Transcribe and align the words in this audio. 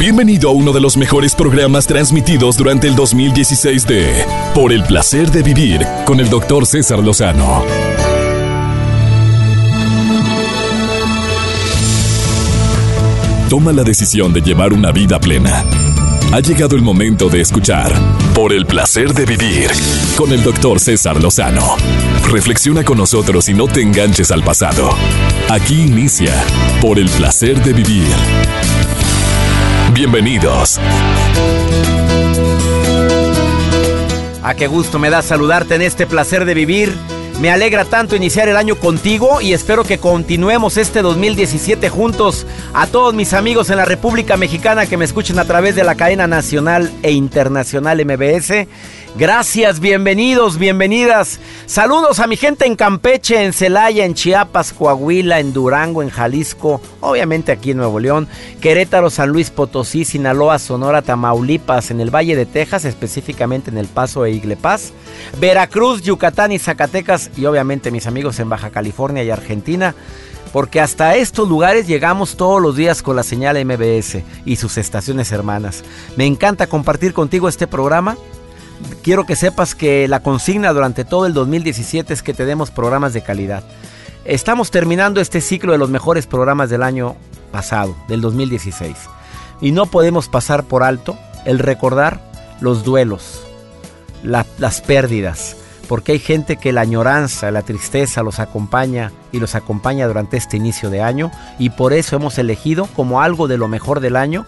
Bienvenido 0.00 0.48
a 0.48 0.52
uno 0.52 0.72
de 0.72 0.80
los 0.80 0.96
mejores 0.96 1.34
programas 1.34 1.86
transmitidos 1.86 2.56
durante 2.56 2.88
el 2.88 2.96
2016 2.96 3.86
de 3.86 4.24
Por 4.54 4.72
el 4.72 4.82
placer 4.82 5.30
de 5.30 5.42
vivir 5.42 5.86
con 6.06 6.20
el 6.20 6.30
doctor 6.30 6.64
César 6.64 7.00
Lozano. 7.00 7.62
Toma 13.50 13.72
la 13.72 13.84
decisión 13.84 14.32
de 14.32 14.40
llevar 14.40 14.72
una 14.72 14.90
vida 14.90 15.20
plena. 15.20 15.66
Ha 16.32 16.40
llegado 16.40 16.76
el 16.76 16.82
momento 16.82 17.28
de 17.28 17.42
escuchar 17.42 17.92
Por 18.34 18.54
el 18.54 18.64
placer 18.64 19.12
de 19.12 19.26
vivir 19.26 19.70
con 20.16 20.32
el 20.32 20.42
doctor 20.42 20.80
César 20.80 21.22
Lozano. 21.22 21.76
Reflexiona 22.30 22.84
con 22.84 22.96
nosotros 22.96 23.50
y 23.50 23.52
no 23.52 23.66
te 23.66 23.82
enganches 23.82 24.30
al 24.30 24.42
pasado. 24.42 24.96
Aquí 25.50 25.82
inicia 25.82 26.32
Por 26.80 26.98
el 26.98 27.10
placer 27.10 27.62
de 27.62 27.74
vivir 27.74 28.06
Bienvenidos. 30.00 30.80
A 34.42 34.54
qué 34.54 34.66
gusto 34.66 34.98
me 34.98 35.10
da 35.10 35.20
saludarte 35.20 35.74
en 35.74 35.82
este 35.82 36.06
placer 36.06 36.46
de 36.46 36.54
vivir. 36.54 36.96
Me 37.38 37.50
alegra 37.50 37.84
tanto 37.84 38.16
iniciar 38.16 38.48
el 38.48 38.56
año 38.56 38.76
contigo 38.76 39.42
y 39.42 39.52
espero 39.52 39.84
que 39.84 39.98
continuemos 39.98 40.78
este 40.78 41.02
2017 41.02 41.90
juntos. 41.90 42.46
A 42.72 42.86
todos 42.86 43.12
mis 43.12 43.34
amigos 43.34 43.68
en 43.68 43.76
la 43.76 43.84
República 43.84 44.38
Mexicana 44.38 44.86
que 44.86 44.96
me 44.96 45.04
escuchen 45.04 45.38
a 45.38 45.44
través 45.44 45.74
de 45.74 45.84
la 45.84 45.96
cadena 45.96 46.26
nacional 46.26 46.90
e 47.02 47.12
internacional 47.12 48.02
MBS 48.02 48.68
Gracias, 49.16 49.80
bienvenidos, 49.80 50.56
bienvenidas. 50.56 51.40
Saludos 51.66 52.20
a 52.20 52.28
mi 52.28 52.36
gente 52.36 52.64
en 52.64 52.76
Campeche, 52.76 53.44
en 53.44 53.52
Celaya, 53.52 54.04
en 54.04 54.14
Chiapas, 54.14 54.72
Coahuila, 54.72 55.40
en 55.40 55.52
Durango, 55.52 56.02
en 56.02 56.10
Jalisco, 56.10 56.80
obviamente 57.00 57.50
aquí 57.50 57.72
en 57.72 57.78
Nuevo 57.78 57.98
León, 57.98 58.28
Querétaro, 58.60 59.10
San 59.10 59.30
Luis 59.30 59.50
Potosí, 59.50 60.04
Sinaloa, 60.04 60.60
Sonora, 60.60 61.02
Tamaulipas, 61.02 61.90
en 61.90 62.00
el 62.00 62.14
Valle 62.14 62.36
de 62.36 62.46
Texas, 62.46 62.84
específicamente 62.84 63.70
en 63.70 63.78
El 63.78 63.88
Paso 63.88 64.24
e 64.24 64.30
Iglepaz, 64.30 64.92
Veracruz, 65.40 66.02
Yucatán 66.02 66.52
y 66.52 66.60
Zacatecas 66.60 67.30
y 67.36 67.46
obviamente 67.46 67.90
mis 67.90 68.06
amigos 68.06 68.38
en 68.38 68.48
Baja 68.48 68.70
California 68.70 69.24
y 69.24 69.30
Argentina 69.30 69.94
porque 70.52 70.80
hasta 70.80 71.14
estos 71.14 71.48
lugares 71.48 71.86
llegamos 71.86 72.36
todos 72.36 72.60
los 72.60 72.74
días 72.74 73.02
con 73.02 73.14
la 73.14 73.22
señal 73.22 73.62
MBS 73.64 74.22
y 74.44 74.56
sus 74.56 74.78
estaciones 74.78 75.30
hermanas. 75.30 75.84
Me 76.16 76.26
encanta 76.26 76.66
compartir 76.66 77.12
contigo 77.12 77.48
este 77.48 77.68
programa 77.68 78.16
quiero 79.02 79.26
que 79.26 79.36
sepas 79.36 79.74
que 79.74 80.08
la 80.08 80.20
consigna 80.20 80.72
durante 80.72 81.04
todo 81.04 81.26
el 81.26 81.34
2017 81.34 82.12
es 82.12 82.22
que 82.22 82.34
te 82.34 82.44
demos 82.44 82.70
programas 82.70 83.12
de 83.12 83.22
calidad. 83.22 83.64
Estamos 84.24 84.70
terminando 84.70 85.20
este 85.20 85.40
ciclo 85.40 85.72
de 85.72 85.78
los 85.78 85.90
mejores 85.90 86.26
programas 86.26 86.70
del 86.70 86.82
año 86.82 87.16
pasado, 87.50 87.96
del 88.08 88.20
2016. 88.20 88.96
Y 89.60 89.72
no 89.72 89.86
podemos 89.86 90.28
pasar 90.28 90.64
por 90.64 90.82
alto 90.82 91.18
el 91.44 91.58
recordar 91.58 92.20
los 92.60 92.84
duelos, 92.84 93.42
las 94.22 94.80
pérdidas, 94.82 95.56
porque 95.88 96.12
hay 96.12 96.18
gente 96.18 96.56
que 96.56 96.72
la 96.72 96.82
añoranza, 96.82 97.50
la 97.50 97.62
tristeza 97.62 98.22
los 98.22 98.38
acompaña 98.38 99.10
y 99.32 99.40
los 99.40 99.54
acompaña 99.54 100.06
durante 100.06 100.36
este 100.36 100.56
inicio 100.56 100.90
de 100.90 101.02
año 101.02 101.32
y 101.58 101.70
por 101.70 101.92
eso 101.92 102.16
hemos 102.16 102.38
elegido 102.38 102.86
como 102.94 103.20
algo 103.20 103.48
de 103.48 103.58
lo 103.58 103.68
mejor 103.68 104.00
del 104.00 104.16
año 104.16 104.46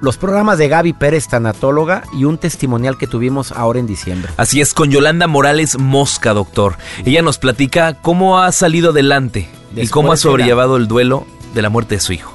los 0.00 0.16
programas 0.16 0.58
de 0.58 0.68
Gaby 0.68 0.92
Pérez, 0.94 1.28
tanatóloga, 1.28 2.04
y 2.12 2.24
un 2.24 2.38
testimonial 2.38 2.96
que 2.96 3.06
tuvimos 3.06 3.52
ahora 3.52 3.78
en 3.78 3.86
diciembre. 3.86 4.32
Así 4.36 4.60
es, 4.60 4.74
con 4.74 4.90
Yolanda 4.90 5.26
Morales 5.26 5.78
Mosca, 5.78 6.32
doctor. 6.32 6.76
Ella 7.04 7.22
nos 7.22 7.38
platica 7.38 7.94
cómo 7.94 8.38
ha 8.38 8.50
salido 8.52 8.90
adelante 8.90 9.48
y 9.76 9.88
cómo 9.88 10.12
ha 10.12 10.16
sobrellevado 10.16 10.76
el 10.76 10.88
duelo 10.88 11.26
de 11.54 11.62
la 11.62 11.68
muerte 11.68 11.96
de 11.96 12.00
su 12.00 12.12
hijo. 12.12 12.32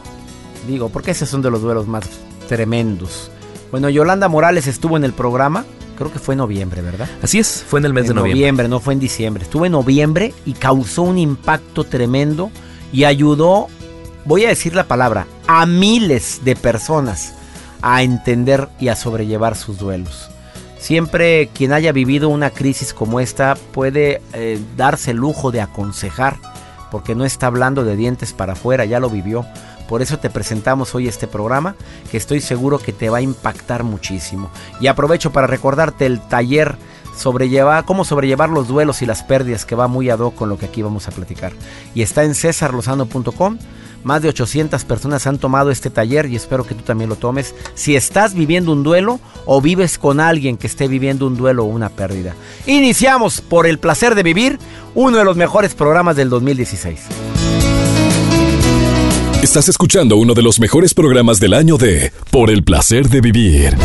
Digo, 0.67 0.89
porque 0.89 1.11
ese 1.11 1.25
son 1.25 1.41
de 1.41 1.51
los 1.51 1.61
duelos 1.61 1.87
más 1.87 2.05
tremendos. 2.47 3.31
Bueno, 3.71 3.89
Yolanda 3.89 4.27
Morales 4.27 4.67
estuvo 4.67 4.97
en 4.97 5.03
el 5.03 5.13
programa, 5.13 5.65
creo 5.97 6.11
que 6.11 6.19
fue 6.19 6.33
en 6.33 6.39
noviembre, 6.39 6.81
¿verdad? 6.81 7.09
Así 7.21 7.39
es, 7.39 7.63
fue 7.67 7.79
en 7.79 7.85
el 7.85 7.93
mes 7.93 8.07
de 8.07 8.13
noviembre. 8.13 8.41
noviembre, 8.41 8.67
no 8.67 8.79
fue 8.79 8.93
en 8.93 8.99
diciembre. 8.99 9.43
Estuvo 9.43 9.65
en 9.65 9.71
noviembre 9.71 10.33
y 10.45 10.53
causó 10.53 11.01
un 11.01 11.17
impacto 11.17 11.83
tremendo 11.83 12.51
y 12.91 13.03
ayudó, 13.03 13.67
voy 14.23 14.45
a 14.45 14.49
decir 14.49 14.75
la 14.75 14.85
palabra, 14.85 15.27
a 15.47 15.65
miles 15.65 16.41
de 16.43 16.55
personas 16.55 17.34
a 17.87 18.01
entender 18.01 18.67
y 18.79 18.87
a 18.87 18.95
sobrellevar 18.95 19.55
sus 19.55 19.77
duelos. 19.77 20.31
Siempre 20.79 21.49
quien 21.53 21.71
haya 21.71 21.91
vivido 21.91 22.29
una 22.29 22.49
crisis 22.49 22.95
como 22.95 23.19
esta 23.19 23.55
puede 23.73 24.23
eh, 24.33 24.59
darse 24.75 25.11
el 25.11 25.17
lujo 25.17 25.51
de 25.51 25.61
aconsejar, 25.61 26.37
porque 26.89 27.13
no 27.13 27.25
está 27.25 27.45
hablando 27.45 27.83
de 27.83 27.95
dientes 27.95 28.33
para 28.33 28.53
afuera, 28.53 28.85
ya 28.85 28.99
lo 28.99 29.11
vivió. 29.11 29.45
Por 29.87 30.01
eso 30.01 30.17
te 30.17 30.31
presentamos 30.31 30.95
hoy 30.95 31.07
este 31.07 31.27
programa 31.27 31.75
que 32.09 32.17
estoy 32.17 32.41
seguro 32.41 32.79
que 32.79 32.91
te 32.91 33.11
va 33.11 33.19
a 33.19 33.21
impactar 33.21 33.83
muchísimo. 33.83 34.49
Y 34.81 34.87
aprovecho 34.87 35.31
para 35.31 35.45
recordarte 35.45 36.07
el 36.07 36.19
taller 36.21 36.77
sobrellevar, 37.15 37.85
cómo 37.85 38.03
sobrellevar 38.03 38.49
los 38.49 38.67
duelos 38.67 39.03
y 39.03 39.05
las 39.05 39.21
pérdidas 39.21 39.63
que 39.63 39.75
va 39.75 39.87
muy 39.87 40.09
ad 40.09 40.19
hoc 40.19 40.33
con 40.33 40.49
lo 40.49 40.57
que 40.57 40.65
aquí 40.65 40.81
vamos 40.81 41.07
a 41.07 41.11
platicar. 41.11 41.53
Y 41.93 42.01
está 42.01 42.23
en 42.23 42.33
cesarlozano.com 42.33 43.59
más 44.05 44.21
de 44.21 44.29
800 44.29 44.85
personas 44.85 45.25
han 45.27 45.39
tomado 45.39 45.71
este 45.71 45.89
taller 45.89 46.27
y 46.27 46.35
espero 46.35 46.63
que 46.63 46.75
tú 46.75 46.83
también 46.83 47.09
lo 47.09 47.15
tomes. 47.15 47.55
Si 47.73 47.95
estás 47.95 48.35
viviendo 48.35 48.71
un 48.71 48.83
duelo 48.83 49.19
o 49.45 49.61
vives 49.61 49.97
con 49.97 50.19
alguien 50.19 50.57
que 50.57 50.67
esté 50.67 50.87
viviendo 50.87 51.25
un 51.27 51.35
duelo 51.35 51.65
o 51.65 51.67
una 51.67 51.89
pérdida. 51.89 52.35
Iniciamos 52.67 53.41
por 53.41 53.65
el 53.65 53.79
placer 53.79 54.13
de 54.15 54.23
vivir, 54.23 54.59
uno 54.93 55.17
de 55.17 55.25
los 55.25 55.35
mejores 55.35 55.73
programas 55.73 56.15
del 56.15 56.29
2016. 56.29 56.99
Estás 59.41 59.69
escuchando 59.69 60.17
uno 60.17 60.35
de 60.35 60.43
los 60.43 60.59
mejores 60.59 60.93
programas 60.93 61.39
del 61.39 61.53
año 61.53 61.77
de 61.77 62.11
Por 62.29 62.49
el 62.51 62.63
placer 62.63 63.09
de 63.09 63.21
vivir. 63.21 63.75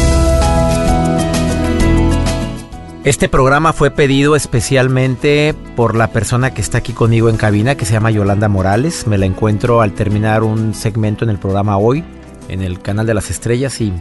Este 3.03 3.31
programa 3.31 3.73
fue 3.73 3.91
pedido 3.91 4.37
especialmente 4.37 5.55
por 5.75 5.97
la 5.97 6.09
persona 6.09 6.53
que 6.53 6.61
está 6.61 6.79
aquí 6.79 6.93
conmigo 6.93 7.31
en 7.31 7.39
cabina, 7.39 7.75
que 7.75 7.87
se 7.87 7.95
llama 7.95 8.11
Yolanda 8.11 8.47
Morales. 8.51 9.07
Me 9.07 9.17
la 9.17 9.25
encuentro 9.25 9.81
al 9.81 9.93
terminar 9.93 10.43
un 10.43 10.75
segmento 10.75 11.25
en 11.25 11.31
el 11.31 11.39
programa 11.39 11.79
hoy, 11.79 12.05
en 12.51 12.61
el 12.61 12.83
canal 12.83 13.07
de 13.07 13.15
las 13.15 13.31
estrellas, 13.31 13.81
y, 13.81 13.95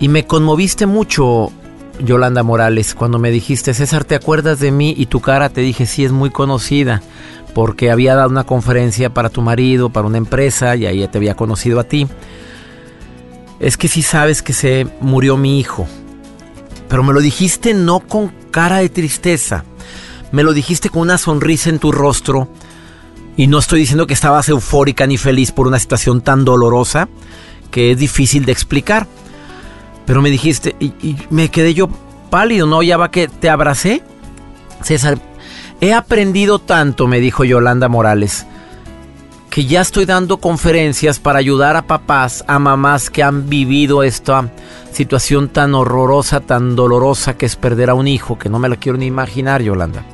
y 0.00 0.08
me 0.08 0.24
conmoviste 0.24 0.86
mucho, 0.86 1.52
Yolanda 2.00 2.42
Morales, 2.42 2.94
cuando 2.94 3.18
me 3.18 3.30
dijiste, 3.30 3.74
César, 3.74 4.04
¿te 4.04 4.14
acuerdas 4.14 4.58
de 4.58 4.72
mí? 4.72 4.94
Y 4.96 5.04
tu 5.04 5.20
cara 5.20 5.50
te 5.50 5.60
dije, 5.60 5.84
sí, 5.84 6.02
es 6.02 6.12
muy 6.12 6.30
conocida, 6.30 7.02
porque 7.54 7.90
había 7.90 8.14
dado 8.14 8.30
una 8.30 8.44
conferencia 8.44 9.12
para 9.12 9.28
tu 9.28 9.42
marido, 9.42 9.90
para 9.90 10.06
una 10.06 10.16
empresa, 10.16 10.76
y 10.76 10.86
ahí 10.86 11.06
te 11.08 11.18
había 11.18 11.36
conocido 11.36 11.78
a 11.78 11.84
ti. 11.84 12.08
Es 13.60 13.76
que 13.76 13.88
sí 13.88 14.00
sabes 14.00 14.40
que 14.40 14.54
se 14.54 14.86
murió 15.02 15.36
mi 15.36 15.60
hijo 15.60 15.86
pero 16.94 17.02
me 17.02 17.12
lo 17.12 17.20
dijiste 17.20 17.74
no 17.74 17.98
con 17.98 18.32
cara 18.52 18.76
de 18.76 18.88
tristeza, 18.88 19.64
me 20.30 20.44
lo 20.44 20.52
dijiste 20.52 20.90
con 20.90 21.02
una 21.02 21.18
sonrisa 21.18 21.68
en 21.68 21.80
tu 21.80 21.90
rostro. 21.90 22.46
Y 23.36 23.48
no 23.48 23.58
estoy 23.58 23.80
diciendo 23.80 24.06
que 24.06 24.14
estabas 24.14 24.48
eufórica 24.48 25.04
ni 25.04 25.18
feliz 25.18 25.50
por 25.50 25.66
una 25.66 25.80
situación 25.80 26.20
tan 26.20 26.44
dolorosa 26.44 27.08
que 27.72 27.90
es 27.90 27.98
difícil 27.98 28.44
de 28.44 28.52
explicar. 28.52 29.08
Pero 30.06 30.22
me 30.22 30.30
dijiste, 30.30 30.76
y, 30.78 31.16
me 31.30 31.50
quedé 31.50 31.74
yo 31.74 31.88
pálido, 32.30 32.68
¿no? 32.68 32.80
Ya 32.80 32.96
va 32.96 33.10
que 33.10 33.26
te 33.26 33.50
abracé. 33.50 34.04
César, 34.80 35.18
he 35.80 35.92
aprendido 35.92 36.60
tanto, 36.60 37.08
me 37.08 37.18
dijo 37.18 37.42
Yolanda 37.42 37.88
Morales, 37.88 38.46
que 39.54 39.66
ya 39.66 39.82
estoy 39.82 40.04
dando 40.04 40.38
conferencias 40.38 41.20
para 41.20 41.38
ayudar 41.38 41.76
a 41.76 41.86
papás, 41.86 42.44
a 42.48 42.58
mamás 42.58 43.08
que 43.08 43.22
han 43.22 43.48
vivido 43.48 44.02
esta 44.02 44.50
situación 44.90 45.48
tan 45.48 45.76
horrorosa, 45.76 46.40
tan 46.40 46.74
dolorosa 46.74 47.36
que 47.36 47.46
es 47.46 47.54
perder 47.54 47.88
a 47.88 47.94
un 47.94 48.08
hijo, 48.08 48.36
que 48.36 48.48
no 48.48 48.58
me 48.58 48.68
lo 48.68 48.80
quiero 48.80 48.98
ni 48.98 49.06
imaginar, 49.06 49.62
Yolanda. 49.62 50.04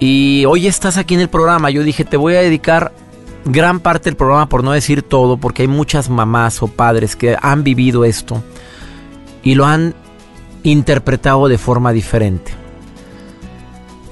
Y 0.00 0.44
hoy 0.46 0.66
estás 0.66 0.96
aquí 0.96 1.14
en 1.14 1.20
el 1.20 1.28
programa, 1.28 1.70
yo 1.70 1.84
dije, 1.84 2.04
te 2.04 2.16
voy 2.16 2.34
a 2.34 2.40
dedicar 2.40 2.90
gran 3.44 3.78
parte 3.78 4.10
del 4.10 4.16
programa, 4.16 4.48
por 4.48 4.64
no 4.64 4.72
decir 4.72 5.02
todo, 5.02 5.36
porque 5.36 5.62
hay 5.62 5.68
muchas 5.68 6.10
mamás 6.10 6.60
o 6.64 6.66
padres 6.66 7.14
que 7.14 7.36
han 7.40 7.62
vivido 7.62 8.04
esto 8.04 8.42
y 9.44 9.54
lo 9.54 9.66
han 9.66 9.94
interpretado 10.64 11.46
de 11.46 11.58
forma 11.58 11.92
diferente. 11.92 12.65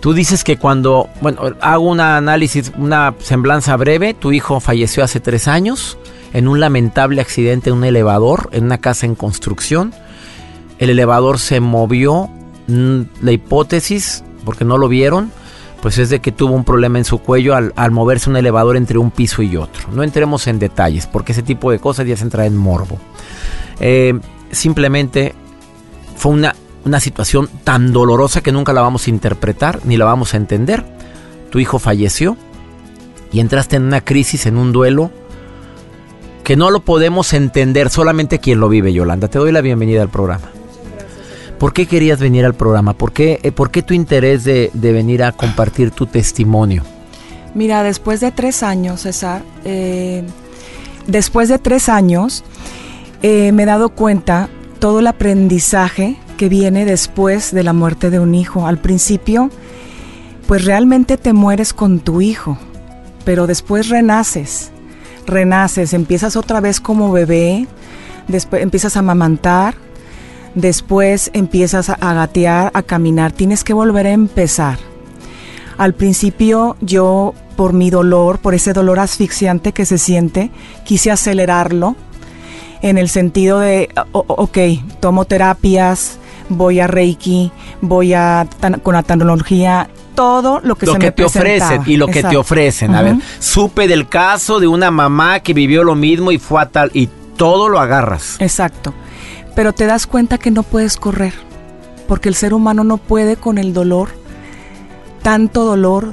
Tú 0.04 0.12
dices 0.12 0.44
que 0.44 0.58
cuando, 0.58 1.08
bueno, 1.22 1.40
hago 1.62 1.88
un 1.88 1.98
análisis, 1.98 2.72
una 2.76 3.14
semblanza 3.20 3.74
breve, 3.78 4.12
tu 4.12 4.32
hijo 4.32 4.60
falleció 4.60 5.02
hace 5.02 5.18
tres 5.18 5.48
años 5.48 5.96
en 6.34 6.46
un 6.46 6.60
lamentable 6.60 7.22
accidente 7.22 7.70
en 7.70 7.76
un 7.76 7.84
elevador, 7.84 8.50
en 8.52 8.64
una 8.64 8.76
casa 8.76 9.06
en 9.06 9.14
construcción. 9.14 9.94
El 10.78 10.90
elevador 10.90 11.38
se 11.38 11.60
movió, 11.60 12.28
la 12.66 13.32
hipótesis, 13.32 14.22
porque 14.44 14.66
no 14.66 14.76
lo 14.76 14.88
vieron, 14.88 15.32
pues 15.80 15.96
es 15.96 16.10
de 16.10 16.20
que 16.20 16.32
tuvo 16.32 16.52
un 16.52 16.64
problema 16.64 16.98
en 16.98 17.06
su 17.06 17.20
cuello 17.20 17.54
al, 17.56 17.90
moverse 17.90 18.28
un 18.28 18.36
elevador 18.36 18.76
entre 18.76 18.98
un 18.98 19.10
piso 19.10 19.40
y 19.40 19.56
otro. 19.56 19.88
No 19.90 20.02
entremos 20.02 20.46
en 20.48 20.58
detalles, 20.58 21.06
porque 21.06 21.32
ese 21.32 21.42
tipo 21.42 21.70
de 21.70 21.78
cosas 21.78 22.06
ya 22.06 22.14
se 22.14 22.24
entra 22.24 22.44
en 22.44 22.58
morbo. 22.58 22.98
Eh, 23.80 24.20
simplemente 24.50 25.34
fue 26.14 26.32
una 26.32 26.54
una 26.84 27.00
situación 27.00 27.48
tan 27.64 27.92
dolorosa 27.92 28.42
que 28.42 28.52
nunca 28.52 28.72
la 28.72 28.82
vamos 28.82 29.06
a 29.06 29.10
interpretar 29.10 29.80
ni 29.84 29.96
la 29.96 30.04
vamos 30.04 30.34
a 30.34 30.36
entender. 30.36 30.84
Tu 31.50 31.58
hijo 31.60 31.78
falleció 31.78 32.36
y 33.32 33.40
entraste 33.40 33.76
en 33.76 33.84
una 33.84 34.00
crisis, 34.00 34.46
en 34.46 34.56
un 34.56 34.72
duelo 34.72 35.10
que 36.44 36.56
no 36.56 36.70
lo 36.70 36.80
podemos 36.80 37.32
entender, 37.32 37.88
solamente 37.88 38.38
quien 38.38 38.60
lo 38.60 38.68
vive, 38.68 38.92
Yolanda. 38.92 39.28
Te 39.28 39.38
doy 39.38 39.50
la 39.50 39.62
bienvenida 39.62 40.02
al 40.02 40.10
programa. 40.10 40.50
¿Por 41.58 41.72
qué 41.72 41.86
querías 41.86 42.20
venir 42.20 42.44
al 42.44 42.54
programa? 42.54 42.92
¿Por 42.92 43.12
qué, 43.12 43.40
eh, 43.42 43.50
por 43.50 43.70
qué 43.70 43.82
tu 43.82 43.94
interés 43.94 44.44
de, 44.44 44.70
venir 44.74 45.22
a 45.22 45.32
compartir 45.32 45.90
tu 45.90 46.06
testimonio? 46.06 46.82
Mira, 47.54 47.82
después 47.82 48.20
de 48.20 48.30
tres 48.30 48.62
años, 48.62 49.02
César, 49.02 49.42
eh, 49.64 50.24
después 51.06 51.48
de 51.48 51.58
tres 51.58 51.88
años, 51.88 52.44
eh, 53.22 53.52
me 53.52 53.62
he 53.62 53.66
dado 53.66 53.88
cuenta 53.90 54.50
todo 54.80 54.98
el 54.98 55.06
aprendizaje 55.06 56.18
que 56.34 56.48
viene 56.48 56.84
después 56.84 57.52
de 57.52 57.62
la 57.62 57.72
muerte 57.72 58.10
de 58.10 58.18
un 58.18 58.34
hijo. 58.34 58.66
Al 58.66 58.78
principio, 58.78 59.50
pues 60.46 60.64
realmente 60.64 61.16
te 61.16 61.32
mueres 61.32 61.72
con 61.72 62.00
tu 62.00 62.20
hijo, 62.20 62.58
pero 63.24 63.46
después 63.46 63.88
renaces, 63.88 64.70
renaces, 65.26 65.94
empiezas 65.94 66.36
otra 66.36 66.60
vez 66.60 66.80
como 66.80 67.12
bebé, 67.12 67.66
después 68.28 68.62
empiezas 68.62 68.96
a 68.96 69.00
amamantar, 69.00 69.74
después 70.54 71.30
empiezas 71.32 71.88
a 71.88 72.14
gatear, 72.14 72.70
a 72.74 72.82
caminar, 72.82 73.32
tienes 73.32 73.64
que 73.64 73.72
volver 73.72 74.06
a 74.06 74.12
empezar. 74.12 74.78
Al 75.78 75.94
principio 75.94 76.76
yo, 76.80 77.34
por 77.56 77.72
mi 77.72 77.90
dolor, 77.90 78.38
por 78.38 78.54
ese 78.54 78.72
dolor 78.72 79.00
asfixiante 79.00 79.72
que 79.72 79.86
se 79.86 79.98
siente, 79.98 80.50
quise 80.84 81.10
acelerarlo 81.10 81.96
en 82.82 82.98
el 82.98 83.08
sentido 83.08 83.60
de, 83.60 83.88
ok, 84.12 84.58
tomo 85.00 85.24
terapias, 85.24 86.18
voy 86.48 86.80
a 86.80 86.86
Reiki, 86.86 87.50
voy 87.80 88.14
a 88.14 88.46
con 88.82 88.94
la 88.94 89.02
tecnología, 89.02 89.88
todo 90.14 90.60
lo 90.62 90.76
que 90.76 90.86
lo 90.86 90.92
se 90.92 90.98
que 90.98 91.06
me 91.06 91.12
te 91.12 91.24
ofrecen 91.24 91.82
y 91.86 91.96
lo 91.96 92.06
que 92.08 92.22
te 92.22 92.36
ofrecen. 92.36 92.94
A 92.94 93.02
ver, 93.02 93.16
supe 93.38 93.88
del 93.88 94.08
caso 94.08 94.60
de 94.60 94.66
una 94.66 94.90
mamá 94.90 95.40
que 95.40 95.54
vivió 95.54 95.84
lo 95.84 95.94
mismo 95.94 96.32
y 96.32 96.38
fue 96.38 96.62
a 96.62 96.66
tal 96.66 96.90
y 96.94 97.08
todo 97.36 97.68
lo 97.68 97.80
agarras. 97.80 98.36
Exacto 98.40 98.94
pero 99.54 99.72
te 99.72 99.86
das 99.86 100.06
cuenta 100.06 100.38
que 100.38 100.50
no 100.50 100.62
puedes 100.62 100.96
correr, 100.96 101.32
porque 102.08 102.28
el 102.28 102.34
ser 102.34 102.54
humano 102.54 102.84
no 102.84 102.98
puede 102.98 103.36
con 103.36 103.58
el 103.58 103.72
dolor, 103.72 104.08
tanto 105.22 105.64
dolor 105.64 106.12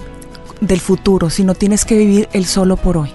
del 0.62 0.80
futuro, 0.80 1.30
sino 1.30 1.56
tienes 1.56 1.86
que 1.86 1.98
vivir 1.98 2.30
el 2.34 2.46
solo 2.46 2.78
por 2.78 2.98
hoy. 2.98 3.12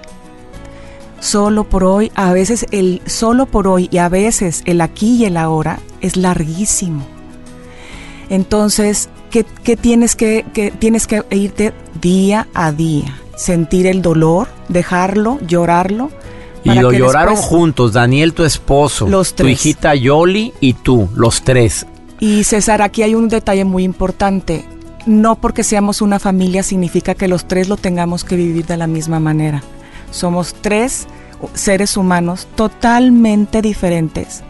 Solo 1.20 1.64
por 1.64 1.84
hoy, 1.84 2.12
a 2.14 2.32
veces 2.32 2.66
el 2.70 3.00
solo 3.06 3.46
por 3.46 3.66
hoy 3.68 3.88
y 3.90 3.98
a 3.98 4.08
veces 4.08 4.62
el 4.66 4.80
aquí 4.80 5.16
y 5.16 5.24
el 5.24 5.36
ahora 5.36 5.80
es 6.00 6.16
larguísimo. 6.16 7.06
Entonces, 8.28 9.08
¿qué, 9.30 9.44
tienes 9.76 10.16
que, 10.16 10.44
que 10.52 10.70
tienes 10.70 11.06
que 11.06 11.22
irte 11.30 11.72
día 12.00 12.48
a 12.54 12.72
día? 12.72 13.18
Sentir 13.36 13.86
el 13.86 14.02
dolor, 14.02 14.48
dejarlo, 14.68 15.38
llorarlo, 15.46 16.10
y 16.74 16.80
lo 16.80 16.92
lloraron 16.92 17.36
juntos, 17.36 17.92
Daniel, 17.92 18.32
tu 18.32 18.44
esposo, 18.44 19.08
tu 19.36 19.46
hijita 19.46 19.94
Yoli 19.94 20.52
y 20.60 20.72
tú, 20.72 21.08
los 21.14 21.42
tres. 21.42 21.86
Y 22.18 22.44
César, 22.44 22.82
aquí 22.82 23.02
hay 23.02 23.14
un 23.14 23.28
detalle 23.28 23.64
muy 23.64 23.84
importante. 23.84 24.64
No 25.06 25.36
porque 25.36 25.62
seamos 25.62 26.02
una 26.02 26.18
familia 26.18 26.64
significa 26.64 27.14
que 27.14 27.28
los 27.28 27.46
tres 27.46 27.68
lo 27.68 27.76
tengamos 27.76 28.24
que 28.24 28.34
vivir 28.34 28.66
de 28.66 28.76
la 28.76 28.88
misma 28.88 29.20
manera. 29.20 29.62
Somos 30.10 30.54
tres 30.60 31.06
seres 31.54 31.96
humanos 31.96 32.48
totalmente 32.54 33.62
diferentes, 33.62 34.42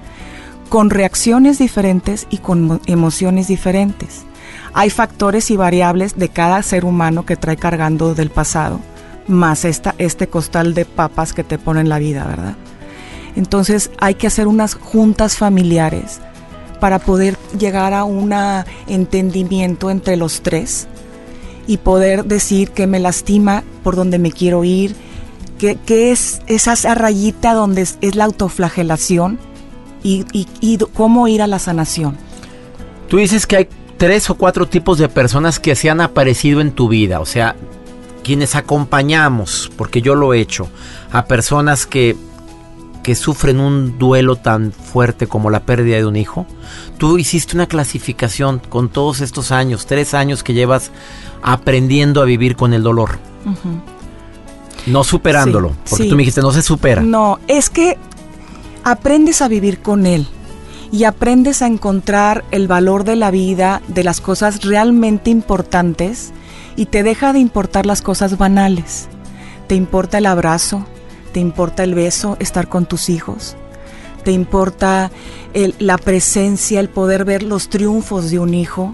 con 0.69 0.91
reacciones 0.91 1.59
diferentes 1.59 2.27
y 2.31 2.39
con 2.39 2.81
emociones 2.87 3.49
diferentes. 3.49 4.25
Hay 4.73 4.91
factores 4.91 5.51
y 5.51 5.57
variables 5.57 6.17
de 6.17 6.29
cada 6.29 6.63
ser 6.63 6.85
humano 6.85 7.25
que 7.25 7.37
trae 7.37 7.57
cargando 7.57 8.15
del 8.15 8.31
pasado 8.31 8.81
más 9.29 9.65
esta, 9.65 9.95
este 9.99 10.29
costal 10.29 10.75
de 10.75 10.85
papas 10.85 11.33
que 11.33 11.45
te 11.45 11.59
pone 11.59 11.81
en 11.81 11.89
la 11.89 11.99
vida, 11.99 12.25
¿verdad? 12.25 12.55
Entonces 13.35 13.91
hay 13.99 14.15
que 14.15 14.27
hacer 14.27 14.47
unas 14.47 14.75
juntas 14.75 15.37
familiares 15.37 16.21
para 16.81 16.99
poder 16.99 17.37
llegar 17.59 17.95
a 17.95 18.05
un 18.05 18.33
entendimiento 18.87 19.91
entre 19.91 20.17
los 20.17 20.43
tres 20.43 20.87
y 21.67 21.79
poder 21.79 22.25
decir 22.25 22.71
que 22.71 22.87
me 22.87 23.01
lastima 23.01 23.65
por 23.83 23.97
donde 23.97 24.19
me 24.19 24.31
quiero 24.31 24.63
ir, 24.65 24.95
que, 25.59 25.79
es 26.13 26.43
esa 26.47 26.95
rayita 26.95 27.55
donde 27.55 27.83
es, 27.83 28.15
la 28.15 28.25
autoflagelación 28.25 29.39
y, 30.03 30.25
y 30.33 30.79
cómo 30.95 31.29
ir 31.29 31.43
a 31.43 31.47
la 31.47 31.59
sanación. 31.59 32.17
Tú 33.09 33.19
dices 33.19 33.47
que 33.47 33.57
hay 33.57 33.69
tres 33.97 34.29
o 34.31 34.35
cuatro 34.35 34.67
tipos 34.69 34.99
de 34.99 35.09
personas 35.09 35.59
que 35.59 35.75
se 35.75 35.91
han 35.91 36.01
aparecido 36.01 36.61
en 36.61 36.73
tu 36.73 36.89
vida, 36.89 37.21
o 37.21 37.27
sea, 37.27 37.57
quienes 38.23 38.57
acompañamos, 38.57 39.71
porque 39.77 40.03
yo 40.03 40.15
lo 40.15 40.35
he 40.35 40.41
hecho, 40.41 40.69
a 41.13 41.27
personas 41.27 41.87
que, 41.87 42.17
que 43.03 43.15
sufren 43.15 43.61
un 43.61 43.99
duelo 43.99 44.37
tan 44.37 44.73
fuerte 44.73 45.29
como 45.29 45.49
la 45.49 45.61
pérdida 45.61 45.97
de 45.97 46.07
un 46.07 46.17
hijo, 46.17 46.47
tú 46.99 47.19
hiciste 47.19 47.55
una 47.55 47.67
clasificación 47.67 48.61
con 48.69 48.89
todos 48.89 49.21
estos 49.21 49.53
años, 49.53 49.87
tres 49.87 50.13
años 50.13 50.43
que 50.43 50.55
llevas 50.55 50.91
aprendiendo 51.43 52.21
a 52.21 52.25
vivir 52.25 52.57
con 52.57 52.75
el 52.75 52.83
dolor. 52.83 53.19
No 54.87 55.05
superándolo, 55.05 55.73
porque 55.89 56.09
tú 56.09 56.15
me 56.15 56.23
dijiste, 56.23 56.41
no 56.41 56.53
se 56.53 56.63
supera. 56.63 57.03
No, 57.03 57.39
es 57.49 57.71
que 57.71 57.99
aprendes 58.85 59.43
a 59.43 59.49
vivir 59.49 59.81
con 59.81 60.07
él 60.07 60.27
y 60.93 61.05
aprendes 61.05 61.63
a 61.63 61.67
encontrar 61.67 62.45
el 62.53 62.69
valor 62.69 63.05
de 63.05 63.17
la 63.17 63.31
vida, 63.31 63.83
de 63.89 64.05
las 64.05 64.21
cosas 64.21 64.63
realmente 64.63 65.31
importantes 65.31 66.33
y 66.77 66.87
te 66.87 67.03
deja 67.03 67.33
de 67.33 67.41
importar 67.41 67.87
las 67.87 68.03
cosas 68.03 68.39
banales. 68.39 69.09
Te 69.67 69.75
importa 69.75 70.19
el 70.19 70.27
abrazo, 70.27 70.87
te 71.33 71.41
importa 71.41 71.83
el 71.83 71.95
beso, 71.95 72.37
estar 72.39 72.69
con 72.69 72.87
tus 72.87 73.09
hijos, 73.09 73.57
te 74.23 74.31
importa 74.31 75.11
la 75.79 75.99
presencia, 75.99 76.79
el 76.79 76.89
poder 76.89 77.25
ver 77.25 77.43
los 77.43 77.69
triunfos 77.69 78.31
de 78.31 78.39
un 78.39 78.55
hijo, 78.55 78.93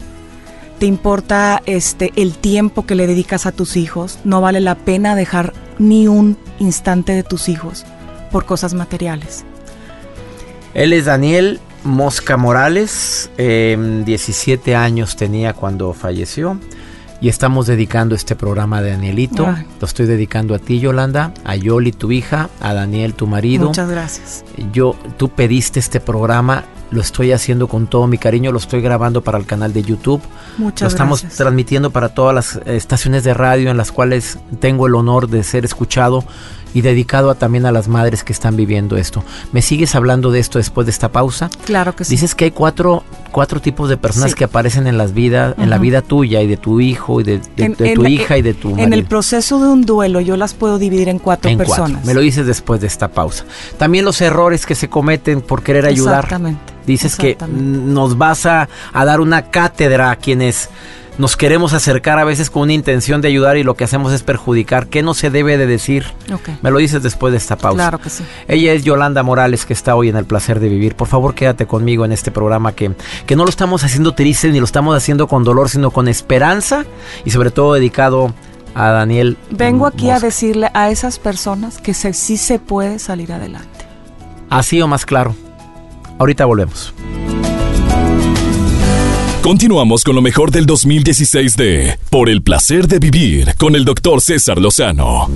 te 0.79 0.87
importa 0.87 1.63
este 1.67 2.13
el 2.17 2.35
tiempo 2.35 2.87
que 2.87 2.95
le 2.95 3.07
dedicas 3.07 3.47
a 3.47 3.53
tus 3.53 3.77
hijos. 3.77 4.19
No 4.25 4.41
vale 4.41 4.61
la 4.61 4.75
pena 4.75 5.15
dejar 5.15 5.53
ni 5.83 6.09
un 6.09 6.37
instante 6.59 7.13
de 7.13 7.23
tus 7.23 7.49
hijos 7.49 7.85
por 8.31 8.47
cosas 8.47 8.73
materiales. 8.75 9.45
Él 10.75 10.93
es 10.93 11.05
Daniel 11.05 11.61
Mosca 11.85 12.37
Morales, 12.37 13.31
17 13.37 14.71
em, 14.71 14.79
años 14.79 15.17
tenía 15.17 15.53
cuando 15.53 15.93
falleció 15.93 16.59
y 17.21 17.29
estamos 17.29 17.67
dedicando 17.67 18.15
este 18.15 18.37
programa 18.37 18.79
a 18.79 18.83
Danielito. 18.83 19.55
Lo 19.81 19.87
estoy 19.87 20.07
dedicando 20.07 20.55
a 20.55 20.59
ti, 20.59 20.81
Yolanda, 20.81 21.33
a 21.45 21.57
Yoli, 21.57 21.93
tu 21.93 22.11
hija, 22.11 22.49
a 22.61 22.73
Daniel, 22.75 23.15
tu 23.15 23.27
marido. 23.27 23.67
Muchas 23.67 23.89
gracias. 23.89 24.45
Yo, 24.73 24.97
tú 25.19 25.29
pediste 25.29 25.79
este 25.79 26.01
programa, 26.01 26.65
lo 26.93 27.01
estoy 27.01 27.33
haciendo 27.33 27.67
con 27.67 27.87
todo 27.87 28.07
mi 28.07 28.19
cariño, 28.19 28.53
lo 28.53 28.59
estoy 28.59 28.83
grabando 28.83 29.23
para 29.23 29.39
el 29.39 29.47
canal 29.47 29.73
de 29.73 29.83
YouTube. 29.83 30.21
Muchas 30.59 30.83
lo 30.83 30.89
estamos 30.89 31.23
transmitiendo 31.23 31.91
para 31.91 32.11
todas 32.11 32.35
las 32.35 32.67
estaciones 32.67 33.25
de 33.25 33.35
radio 33.35 33.71
en 33.71 33.77
las 33.77 33.91
cuales 33.91 34.39
tengo 34.61 34.87
el 34.87 34.95
honor 34.95 35.29
de 35.29 35.43
ser 35.43 35.65
escuchado 35.65 36.25
y 36.75 36.81
dedicado 36.81 37.31
a, 37.31 37.35
también 37.35 37.67
a 37.67 37.73
las 37.73 37.89
madres 37.89 38.25
que 38.25 38.33
están 38.33 38.57
viviendo 38.57 38.97
esto. 38.97 39.25
¿Me 39.53 39.63
sigues 39.63 39.95
hablando 39.95 40.31
de 40.31 40.41
esto 40.41 40.59
después 40.59 40.87
de 40.87 40.91
esta 40.91 41.11
pausa? 41.11 41.51
Claro 41.65 41.95
que 41.95 42.05
sí. 42.05 42.11
Dices 42.13 42.35
que 42.35 42.47
hay 42.47 42.51
cuatro, 42.51 43.05
cuatro 43.31 43.61
tipos 43.61 43.89
de 43.89 43.97
personas 43.97 44.35
que 44.35 44.45
aparecen 44.45 44.87
en 44.87 44.99
las 44.99 45.15
vidas, 45.15 45.55
en 45.59 45.71
la 45.71 45.79
vida 45.79 46.03
tuya 46.03 46.43
y 46.43 46.47
de 46.47 46.57
tu 46.57 46.81
hijo 46.81 47.21
y 47.21 47.25
de, 47.25 47.39
tu 47.95 48.07
hija 48.07 48.39
y 48.39 48.43
de 48.43 48.55
tu 48.55 48.71
marido. 48.71 48.87
En 48.87 48.93
el 48.93 49.05
proceso 49.05 49.61
de 49.61 49.69
un 49.69 49.83
duelo 49.83 50.21
yo 50.21 50.37
las 50.37 50.55
puedo 50.55 50.79
dividir 50.79 51.09
en 51.09 51.19
cuatro 51.19 51.55
personas. 51.57 52.05
Me 52.05 52.15
lo 52.15 52.21
dices 52.21 52.47
después 52.47 52.81
de 52.81 52.87
esta 52.87 53.09
pausa. 53.09 53.45
También 53.79 54.05
los 54.05 54.21
errores 54.21 54.67
que 54.67 54.75
se 54.75 54.89
cometen 54.89 55.41
por 55.41 55.63
querer 55.63 55.87
ayudar. 55.87 56.25
Exactamente. 56.25 56.73
Dices 56.87 57.15
que 57.15 57.37
nos 57.49 58.19
vas 58.19 58.45
a, 58.45 58.69
a 58.93 59.05
dar 59.05 59.21
una 59.21 59.51
cátedra 59.51 60.11
a 60.11 60.17
quienes 60.17 60.69
nos 61.19 61.37
queremos 61.37 61.73
acercar 61.73 62.19
a 62.19 62.25
veces 62.25 62.51
con 62.51 62.63
una 62.63 62.73
intención 62.73 63.21
de 63.21 63.29
ayudar 63.29 63.57
y 63.57 63.63
lo 63.63 63.75
que 63.75 63.85
hacemos 63.85 64.13
es 64.13 64.23
perjudicar. 64.23 64.87
¿Qué 64.87 65.03
no 65.03 65.15
se 65.15 65.31
debe 65.31 65.59
de 65.59 65.67
decir? 65.67 66.07
Me 66.63 66.71
lo 66.71 66.79
dices 66.79 67.03
después 67.03 67.33
de 67.33 67.39
esta 67.39 67.57
pausa. 67.57 67.77
Claro 67.77 67.99
que 68.01 68.11
sí. 68.11 68.25
Ella 68.49 68.73
es 68.73 68.85
Yolanda 68.85 69.23
Morales 69.23 69.67
que 69.67 69.73
está 69.73 69.95
hoy 69.95 70.09
en 70.09 70.17
el 70.17 70.25
placer 70.25 70.61
de 70.61 70.69
vivir. 70.69 70.95
Por 70.95 71.09
favor, 71.09 71.35
quédate 71.35 71.67
conmigo 71.67 72.05
en 72.05 72.13
este 72.13 72.31
programa 72.31 72.73
que, 72.73 72.93
que 73.27 73.37
no 73.37 73.45
lo 73.45 73.51
estamos 73.51 73.85
haciendo 73.85 74.13
triste 74.15 74.49
ni 74.49 74.59
lo 74.59 74.65
estamos 74.65 74.97
haciendo 74.97 75.29
con 75.29 75.45
dolor, 75.45 75.69
sino 75.69 75.91
con 75.91 76.09
esperanza 76.09 76.85
y 77.25 77.31
sobre 77.31 77.51
todo 77.51 77.75
dedicado 77.75 78.35
a 78.75 78.91
Daniel. 78.91 79.37
Vengo 79.51 79.87
aquí 79.87 80.11
a 80.11 80.19
decirle 80.19 80.71
a 80.73 80.91
esas 80.91 81.19
personas 81.19 81.79
que 81.79 81.95
sí 81.95 82.37
se 82.37 82.59
puede 82.59 82.99
salir 82.99 83.33
adelante. 83.33 83.69
Así 84.49 84.81
o 84.81 84.89
más 84.89 85.07
claro. 85.07 85.35
Ahorita 86.19 86.45
volvemos. 86.45 86.95
Continuamos 89.43 90.05
con 90.05 90.15
lo 90.15 90.23
mejor 90.23 90.53
del 90.53 90.67
2016 90.67 91.57
de 91.57 91.99
Por 92.11 92.29
el 92.31 92.45
placer 92.45 92.87
de 92.87 93.01
vivir 93.01 93.57
con 93.59 93.75
el 93.75 93.85
doctor 93.85 94.21
César 94.21 94.59
Lozano. 94.59 95.29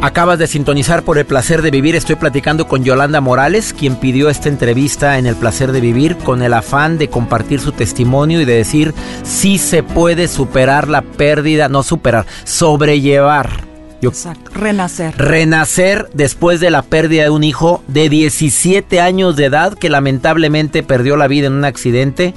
Acabas 0.00 0.38
de 0.38 0.46
sintonizar 0.46 1.02
por 1.02 1.18
el 1.18 1.26
placer 1.26 1.62
de 1.62 1.72
vivir. 1.72 1.96
Estoy 1.96 2.14
platicando 2.14 2.68
con 2.68 2.84
Yolanda 2.84 3.20
Morales, 3.20 3.74
quien 3.76 3.96
pidió 3.96 4.30
esta 4.30 4.48
entrevista 4.48 5.18
en 5.18 5.26
el 5.26 5.34
placer 5.34 5.72
de 5.72 5.80
vivir 5.80 6.16
con 6.16 6.42
el 6.42 6.54
afán 6.54 6.96
de 6.96 7.08
compartir 7.08 7.58
su 7.58 7.72
testimonio 7.72 8.40
y 8.40 8.44
de 8.44 8.54
decir 8.54 8.94
si 9.24 9.58
se 9.58 9.82
puede 9.82 10.28
superar 10.28 10.86
la 10.86 11.02
pérdida, 11.02 11.68
no 11.68 11.82
superar, 11.82 12.24
sobrellevar 12.44 13.73
Exacto. 14.10 14.50
Renacer. 14.54 15.14
Renacer 15.16 16.08
después 16.14 16.60
de 16.60 16.70
la 16.70 16.82
pérdida 16.82 17.24
de 17.24 17.30
un 17.30 17.44
hijo 17.44 17.82
de 17.88 18.08
17 18.08 19.00
años 19.00 19.36
de 19.36 19.46
edad 19.46 19.74
que 19.74 19.90
lamentablemente 19.90 20.82
perdió 20.82 21.16
la 21.16 21.28
vida 21.28 21.46
en 21.46 21.54
un 21.54 21.64
accidente 21.64 22.34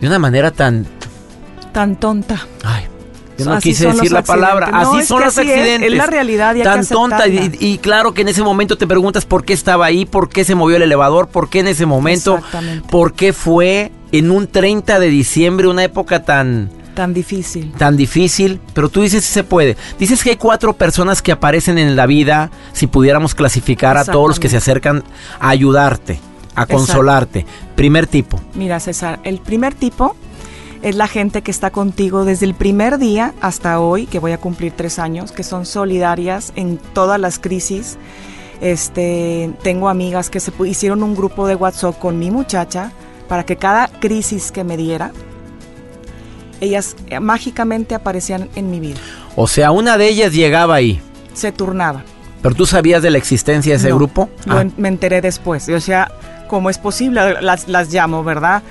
de 0.00 0.06
una 0.06 0.18
manera 0.18 0.50
tan... 0.50 0.86
Tan 1.72 1.96
tonta. 1.96 2.46
Ay, 2.62 2.84
yo 3.38 3.46
no 3.46 3.58
quise 3.58 3.88
decir 3.88 4.12
la 4.12 4.22
palabra. 4.22 4.70
así 4.72 5.04
son 5.04 5.22
los 5.22 5.36
accidentes. 5.36 5.90
Es, 5.90 5.96
la 5.96 6.06
realidad. 6.06 6.54
tan 6.62 6.86
tonta. 6.86 7.26
Y, 7.26 7.78
claro 7.78 8.14
que 8.14 8.22
en 8.22 8.28
ese 8.28 8.42
momento 8.42 8.78
te 8.78 8.86
preguntas 8.86 9.24
por 9.24 9.44
qué 9.44 9.52
estaba 9.52 9.86
ahí, 9.86 10.06
por 10.06 10.28
qué 10.28 10.44
se 10.44 10.54
movió 10.54 10.76
el 10.76 10.82
elevador, 10.82 11.28
por 11.28 11.48
qué 11.48 11.60
en 11.60 11.68
ese 11.68 11.86
momento, 11.86 12.40
por 12.90 13.14
qué 13.14 13.32
fue 13.32 13.92
en 14.12 14.30
un 14.30 14.46
30 14.46 14.98
de 14.98 15.08
diciembre, 15.08 15.66
una 15.66 15.84
época 15.84 16.22
tan 16.22 16.70
Tan 16.94 17.12
difícil. 17.12 17.72
Tan 17.72 17.96
difícil, 17.96 18.60
pero 18.72 18.88
tú 18.88 19.02
dices 19.02 19.24
si 19.24 19.32
se 19.32 19.44
puede. 19.44 19.76
Dices 19.98 20.22
que 20.22 20.30
hay 20.30 20.36
cuatro 20.36 20.74
personas 20.74 21.22
que 21.22 21.32
aparecen 21.32 21.78
en 21.78 21.96
la 21.96 22.06
vida, 22.06 22.50
si 22.72 22.86
pudiéramos 22.86 23.34
clasificar 23.34 23.96
a 23.96 24.04
todos 24.04 24.28
los 24.28 24.40
que 24.40 24.48
se 24.48 24.56
acercan 24.56 25.02
a 25.40 25.48
ayudarte, 25.48 26.20
a 26.54 26.66
consolarte. 26.66 27.46
Primer 27.74 28.06
tipo. 28.06 28.40
Mira, 28.54 28.78
César, 28.80 29.20
el 29.24 29.40
primer 29.40 29.74
tipo 29.74 30.14
es 30.82 30.96
la 30.96 31.08
gente 31.08 31.42
que 31.42 31.50
está 31.50 31.70
contigo 31.70 32.24
desde 32.24 32.46
el 32.46 32.54
primer 32.54 32.98
día 32.98 33.34
hasta 33.40 33.80
hoy, 33.80 34.06
que 34.06 34.18
voy 34.18 34.32
a 34.32 34.38
cumplir 34.38 34.72
tres 34.72 34.98
años, 34.98 35.32
que 35.32 35.42
son 35.42 35.66
solidarias 35.66 36.52
en 36.56 36.78
todas 36.92 37.18
las 37.18 37.38
crisis. 37.38 37.96
Este, 38.60 39.50
tengo 39.62 39.88
amigas 39.88 40.30
que 40.30 40.40
se 40.40 40.52
hicieron 40.66 41.02
un 41.02 41.16
grupo 41.16 41.46
de 41.46 41.56
WhatsApp 41.56 41.98
con 41.98 42.18
mi 42.18 42.30
muchacha 42.30 42.92
para 43.28 43.44
que 43.44 43.56
cada 43.56 43.88
crisis 43.88 44.52
que 44.52 44.62
me 44.62 44.76
diera, 44.76 45.12
ellas 46.64 46.96
eh, 47.08 47.20
mágicamente 47.20 47.94
aparecían 47.94 48.48
en 48.56 48.70
mi 48.70 48.80
vida. 48.80 48.98
O 49.36 49.46
sea, 49.46 49.70
una 49.70 49.96
de 49.96 50.08
ellas 50.08 50.32
llegaba 50.32 50.74
ahí. 50.74 51.00
Se 51.32 51.52
turnaba. 51.52 52.04
¿Pero 52.42 52.54
tú 52.54 52.66
sabías 52.66 53.02
de 53.02 53.10
la 53.10 53.18
existencia 53.18 53.72
de 53.72 53.78
ese 53.78 53.92
grupo? 53.92 54.28
Ah. 54.46 54.64
me 54.76 54.88
enteré 54.88 55.20
después. 55.20 55.68
O 55.68 55.80
sea, 55.80 56.10
¿cómo 56.48 56.68
es 56.68 56.78
posible? 56.78 57.40
Las, 57.40 57.68
las 57.68 57.92
llamo, 57.92 58.22
¿verdad? 58.22 58.62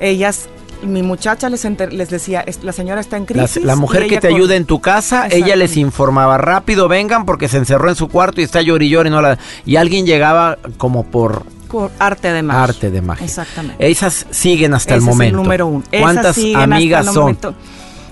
Ellas 0.00 0.48
mi 0.82 1.02
muchacha 1.02 1.48
les, 1.48 1.64
les 1.64 2.10
decía, 2.10 2.44
la 2.62 2.72
señora 2.72 3.00
está 3.00 3.16
en 3.16 3.24
crisis. 3.24 3.64
La, 3.64 3.76
mujer 3.76 4.06
que 4.06 4.20
te 4.20 4.28
ayuda 4.28 4.54
en 4.56 4.66
tu 4.66 4.80
casa, 4.80 5.26
ella 5.30 5.56
les 5.56 5.76
informaba, 5.76 6.38
rápido 6.38 6.88
vengan 6.88 7.24
porque 7.24 7.48
se 7.48 7.58
encerró 7.58 7.88
en 7.88 7.96
su 7.96 8.08
cuarto 8.08 8.40
y 8.40 8.44
está 8.44 8.62
llori 8.62 8.94
y 8.94 9.10
no 9.10 9.22
la... 9.22 9.38
Y 9.64 9.76
alguien 9.76 10.06
llegaba 10.06 10.58
como 10.76 11.04
por 11.04 11.44
arte 11.98 12.32
de 12.32 12.42
magia. 12.42 12.64
Arte 12.64 12.90
de 12.90 13.02
magia. 13.02 13.24
Exactamente. 13.24 13.90
Esas 13.90 14.26
siguen 14.30 14.74
hasta 14.74 14.94
el 14.94 15.00
momento. 15.00 15.36
Es 15.36 15.40
el 15.40 15.42
número 15.42 15.66
uno. 15.66 15.84
¿Cuántas 16.00 16.38
amigas 16.56 17.12
son? 17.12 17.36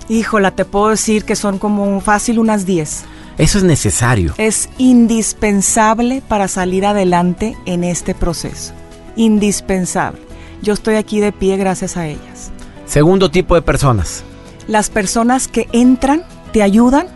Híjola, 0.09 0.51
te 0.51 0.65
puedo 0.65 0.89
decir 0.89 1.23
que 1.23 1.35
son 1.35 1.59
como 1.59 2.01
fácil 2.01 2.39
unas 2.39 2.65
10. 2.65 3.05
Eso 3.37 3.57
es 3.57 3.63
necesario. 3.63 4.33
Es 4.37 4.69
indispensable 4.77 6.21
para 6.27 6.47
salir 6.47 6.85
adelante 6.85 7.57
en 7.65 7.83
este 7.83 8.13
proceso. 8.13 8.73
Indispensable. 9.15 10.21
Yo 10.61 10.73
estoy 10.73 10.95
aquí 10.95 11.19
de 11.19 11.31
pie 11.31 11.57
gracias 11.57 11.97
a 11.97 12.07
ellas. 12.07 12.51
Segundo 12.85 13.31
tipo 13.31 13.55
de 13.55 13.61
personas. 13.61 14.23
Las 14.67 14.89
personas 14.89 15.47
que 15.47 15.67
entran, 15.71 16.23
te 16.51 16.61
ayudan, 16.61 17.07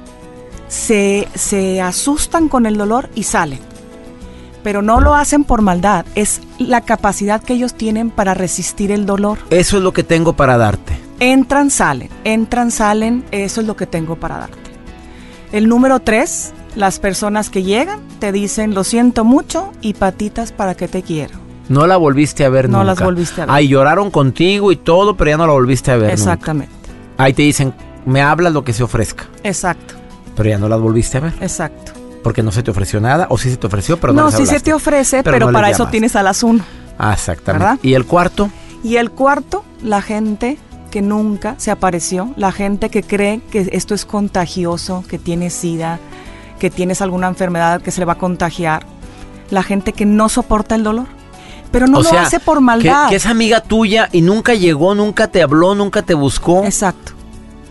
se, 0.67 1.27
se 1.35 1.81
asustan 1.81 2.49
con 2.49 2.65
el 2.65 2.77
dolor 2.77 3.09
y 3.13 3.23
salen 3.23 3.66
pero 4.67 4.81
no 4.81 4.99
lo 4.99 5.15
hacen 5.15 5.45
por 5.45 5.61
maldad, 5.61 6.05
es 6.15 6.41
la 6.59 6.81
capacidad 6.81 7.41
que 7.41 7.53
ellos 7.53 7.73
tienen 7.73 8.09
para 8.09 8.33
resistir 8.33 8.91
el 8.91 9.05
dolor. 9.05 9.37
Eso 9.49 9.77
es 9.77 9.83
lo 9.83 9.93
que 9.93 10.03
tengo 10.03 10.33
para 10.33 10.57
darte. 10.57 10.99
Entran, 11.21 11.71
salen, 11.71 12.09
entran, 12.25 12.69
salen, 12.69 13.23
eso 13.31 13.61
es 13.61 13.67
lo 13.67 13.77
que 13.77 13.85
tengo 13.85 14.17
para 14.17 14.39
darte. 14.39 14.57
El 15.53 15.69
número 15.69 16.01
tres, 16.01 16.51
las 16.75 16.99
personas 16.99 17.49
que 17.49 17.63
llegan 17.63 18.01
te 18.19 18.33
dicen 18.33 18.73
lo 18.73 18.83
siento 18.83 19.23
mucho 19.23 19.71
y 19.79 19.93
patitas 19.93 20.51
para 20.51 20.75
que 20.75 20.89
te 20.89 21.01
quiero. 21.01 21.35
No 21.69 21.87
la 21.87 21.95
volviste 21.95 22.43
a 22.43 22.49
ver 22.49 22.67
no 22.67 22.79
nunca. 22.79 22.83
No 22.83 22.89
las 22.89 23.01
volviste 23.01 23.43
a 23.43 23.45
ver. 23.45 23.55
Ahí 23.55 23.69
lloraron 23.69 24.11
contigo 24.11 24.73
y 24.73 24.75
todo, 24.75 25.15
pero 25.15 25.29
ya 25.29 25.37
no 25.37 25.47
la 25.47 25.53
volviste 25.53 25.91
a 25.91 25.95
ver 25.95 26.11
Exactamente. 26.11 26.73
Ahí 27.15 27.31
te 27.31 27.43
dicen, 27.43 27.73
me 28.05 28.21
hablas 28.21 28.51
lo 28.51 28.65
que 28.65 28.73
se 28.73 28.83
ofrezca. 28.83 29.27
Exacto. 29.45 29.93
Pero 30.35 30.49
ya 30.49 30.57
no 30.57 30.67
las 30.67 30.81
volviste 30.81 31.19
a 31.19 31.21
ver. 31.21 31.33
Exacto 31.39 31.96
porque 32.27 32.43
no 32.43 32.51
se 32.51 32.61
te 32.61 32.71
ofreció 32.71 32.99
nada, 32.99 33.27
o 33.29 33.37
sí 33.37 33.49
se 33.49 33.55
te 33.55 33.67
ofreció, 33.67 33.97
pero 34.01 34.11
no 34.11 34.23
No, 34.23 34.31
sí 34.31 34.45
se 34.45 34.59
te 34.59 34.73
ofrece, 34.73 35.23
pero, 35.23 35.49
para 35.49 35.69
eso 35.69 35.87
tienes 35.87 36.13
a 36.17 36.23
las 36.23 36.43
uno. 36.43 36.61
Ah, 36.97 37.13
exactamente. 37.13 37.87
¿Y 37.87 37.93
el 37.93 38.05
cuarto? 38.05 38.49
Y 38.83 38.97
el 38.97 39.11
cuarto, 39.11 39.63
la 39.81 40.01
gente 40.01 40.57
que 40.91 41.01
nunca 41.01 41.55
se 41.57 41.71
apareció, 41.71 42.33
la 42.35 42.51
gente 42.51 42.89
que 42.89 43.01
cree 43.01 43.39
que 43.49 43.69
esto 43.71 43.95
es 43.95 44.03
contagioso, 44.03 45.05
que 45.07 45.17
tiene 45.17 45.49
sida, 45.49 46.01
que 46.59 46.69
tienes 46.69 47.01
alguna 47.01 47.29
enfermedad 47.29 47.81
que 47.81 47.91
se 47.91 48.01
le 48.01 48.05
va 48.05 48.13
a 48.13 48.17
contagiar, 48.17 48.85
la 49.49 49.63
gente 49.63 49.93
que 49.93 50.05
no 50.05 50.27
soporta 50.27 50.75
el 50.75 50.83
dolor. 50.83 51.07
Pero 51.71 51.87
no 51.87 52.01
lo 52.01 52.09
hace 52.11 52.41
por 52.41 52.59
maldad. 52.59 53.05
Que, 53.05 53.11
que, 53.11 53.15
es 53.15 53.25
amiga 53.25 53.61
tuya 53.61 54.09
y 54.11 54.19
nunca 54.19 54.53
llegó, 54.53 54.95
nunca 54.95 55.27
te 55.27 55.41
habló, 55.41 55.75
nunca 55.75 56.01
te 56.01 56.13
buscó. 56.13 56.65
Exacto, 56.65 57.13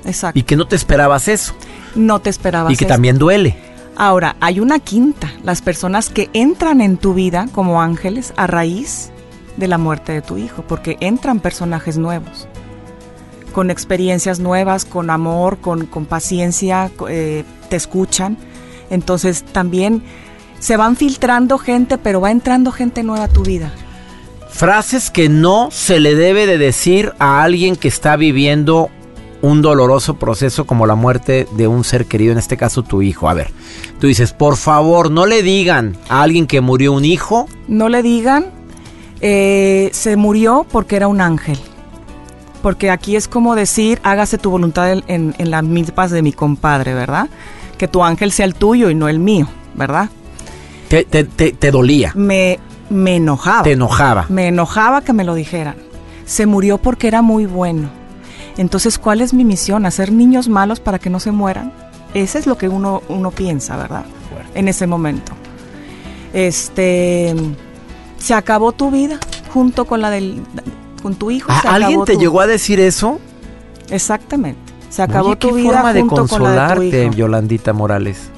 exacto. 0.07 0.39
Y 0.39 0.45
que 0.45 0.57
no 0.57 0.67
te 0.67 0.77
esperabas 0.77 1.29
eso. 1.29 1.53
No 1.95 2.21
te 2.21 2.31
esperabas 2.31 2.73
Y 2.73 2.77
que 2.79 2.87
también 2.87 3.19
duele. 3.19 3.66
Ahora, 3.97 4.37
hay 4.41 4.61
una 4.61 4.79
quinta, 4.79 5.33
las 5.43 5.63
personas 5.63 6.11
que 6.11 6.29
entran 6.35 6.83
en 6.83 6.99
tu 6.99 7.15
vida 7.15 7.49
como 7.53 7.81
ángeles 7.81 8.35
a 8.37 8.47
raíz 8.47 9.11
de 9.57 9.69
la 9.69 9.79
muerte 9.79 10.13
de 10.13 10.21
tu 10.21 10.37
hijo, 10.37 10.63
porque 10.69 10.99
entran 11.01 11.41
personajes 11.41 11.97
nuevos, 11.97 12.47
con 13.55 13.71
experiencias 13.71 14.39
nuevas, 14.39 14.85
con 14.85 15.09
amor, 15.09 15.59
con, 15.59 15.87
paciencia, 16.07 16.91
eh, 17.09 17.45
te 17.71 17.77
escuchan. 17.77 18.37
Entonces 18.91 19.45
también 19.45 20.03
se 20.59 20.77
van 20.77 20.97
filtrando 20.97 21.57
gente, 21.57 21.97
pero 21.97 22.21
va 22.21 22.31
entrando 22.31 22.73
gente 22.73 23.03
nueva 23.03 23.25
a 23.25 23.29
tu 23.29 23.45
vida. 23.45 23.73
Frases 24.51 25.11
que 25.11 25.31
no 25.31 25.71
se 25.71 26.01
le 26.01 26.15
debe 26.15 26.47
de 26.47 26.59
decir 26.59 27.15
a 27.19 27.43
alguien 27.43 27.77
que 27.77 27.89
está 27.89 28.17
viviendo 28.17 28.91
un 29.43 29.63
doloroso 29.63 30.15
proceso 30.17 30.67
como 30.67 30.87
la 30.87 30.95
muerte 30.95 31.47
de 31.53 31.67
un 31.67 31.85
ser 31.85 32.07
querido, 32.07 32.33
en 32.33 32.39
este 32.39 32.57
caso 32.57 32.83
tu 32.83 33.03
hijo. 33.03 33.29
A 33.29 33.35
ver, 33.35 33.51
tú 34.01 34.07
dices, 34.07 34.33
por 34.33 34.57
favor, 34.57 35.11
no 35.11 35.27
le 35.27 35.43
digan 35.43 35.97
a 36.09 36.23
alguien 36.23 36.47
que 36.47 36.61
murió 36.61 36.93
un 36.93 37.05
hijo. 37.05 37.49
No 37.69 37.89
le 37.89 38.03
digan, 38.03 38.47
eh, 39.21 39.91
se 39.93 40.17
murió 40.17 40.67
porque 40.71 40.97
era 40.97 41.09
un 41.09 41.21
ángel. 41.21 41.59
Porque 42.63 42.91
aquí 42.91 43.17
es 43.17 43.29
como 43.29 43.55
decir, 43.55 44.01
hágase 44.03 44.39
tu 44.39 44.51
voluntad 44.51 44.91
en, 45.07 45.35
en 45.39 45.51
las 45.51 45.63
milpas 45.63 46.11
de 46.11 46.23
mi 46.23 46.33
compadre, 46.33 46.95
¿verdad? 46.95 47.29
Que 47.79 47.87
tu 47.87 48.03
ángel 48.03 48.33
sea 48.33 48.47
el 48.47 48.55
tuyo 48.55 48.91
y 48.91 48.95
no 48.95 49.09
el 49.09 49.19
mío, 49.19 49.47
¿verdad? 49.75 50.11
Te, 50.89 51.05
te, 51.05 51.25
te, 51.25 51.71
dolía. 51.71 52.13
Me, 52.15 52.59
me 52.91 53.17
enojaba. 53.17 53.63
Te 53.63 53.73
enojaba. 53.73 54.27
Me 54.29 54.49
enojaba 54.49 55.03
que 55.03 55.13
me 55.13 55.25
lo 55.25 55.35
dijeran. 55.35 55.77
Se 56.25 56.47
murió 56.47 56.79
porque 56.79 57.09
era 57.09 57.23
muy 57.23 57.47
bueno 57.47 57.91
entonces, 58.57 58.99
¿cuál 58.99 59.21
es 59.21 59.35
mi 59.35 59.45
misión? 59.45 59.87
¿Hacer 59.87 60.13
niños 60.13 60.49
malos 60.49 60.81
para 60.81 60.99
que 60.99 61.11
no 61.11 61.21
se 61.21 61.31
mueran? 61.31 61.73
Ese 62.15 62.39
es 62.39 62.47
lo 62.47 62.57
que 62.57 62.69
uno, 62.69 63.03
uno 63.09 63.31
piensa, 63.31 63.77
¿verdad? 63.77 64.05
En 64.55 64.69
ese 64.69 64.87
momento. 64.87 65.33
Este, 66.33 67.35
se 68.19 68.35
acabó 68.35 68.73
tu 68.73 68.91
vida 68.91 69.19
junto 69.53 69.85
con 69.85 70.01
la 70.01 70.11
del, 70.11 70.43
con 71.03 71.15
tu 71.15 71.31
hijo. 71.31 71.53
¿Alguien 71.65 72.05
te 72.05 72.17
llegó 72.17 72.41
a 72.41 72.47
decir 72.47 72.81
eso? 72.81 73.21
Exactamente. 73.91 74.61
Se 74.89 75.03
acabó 75.03 75.37
tu 75.37 75.53
vida 75.53 75.83
forma 75.83 75.93
junto 75.93 76.15
de 76.15 76.21
consolarte, 76.21 76.39
con 76.39 76.57
la 76.57 76.75
de 76.75 76.91
tu 76.91 76.97
hijo. 76.97 77.13
Yolandita 77.13 77.73
Morales. 77.73 78.31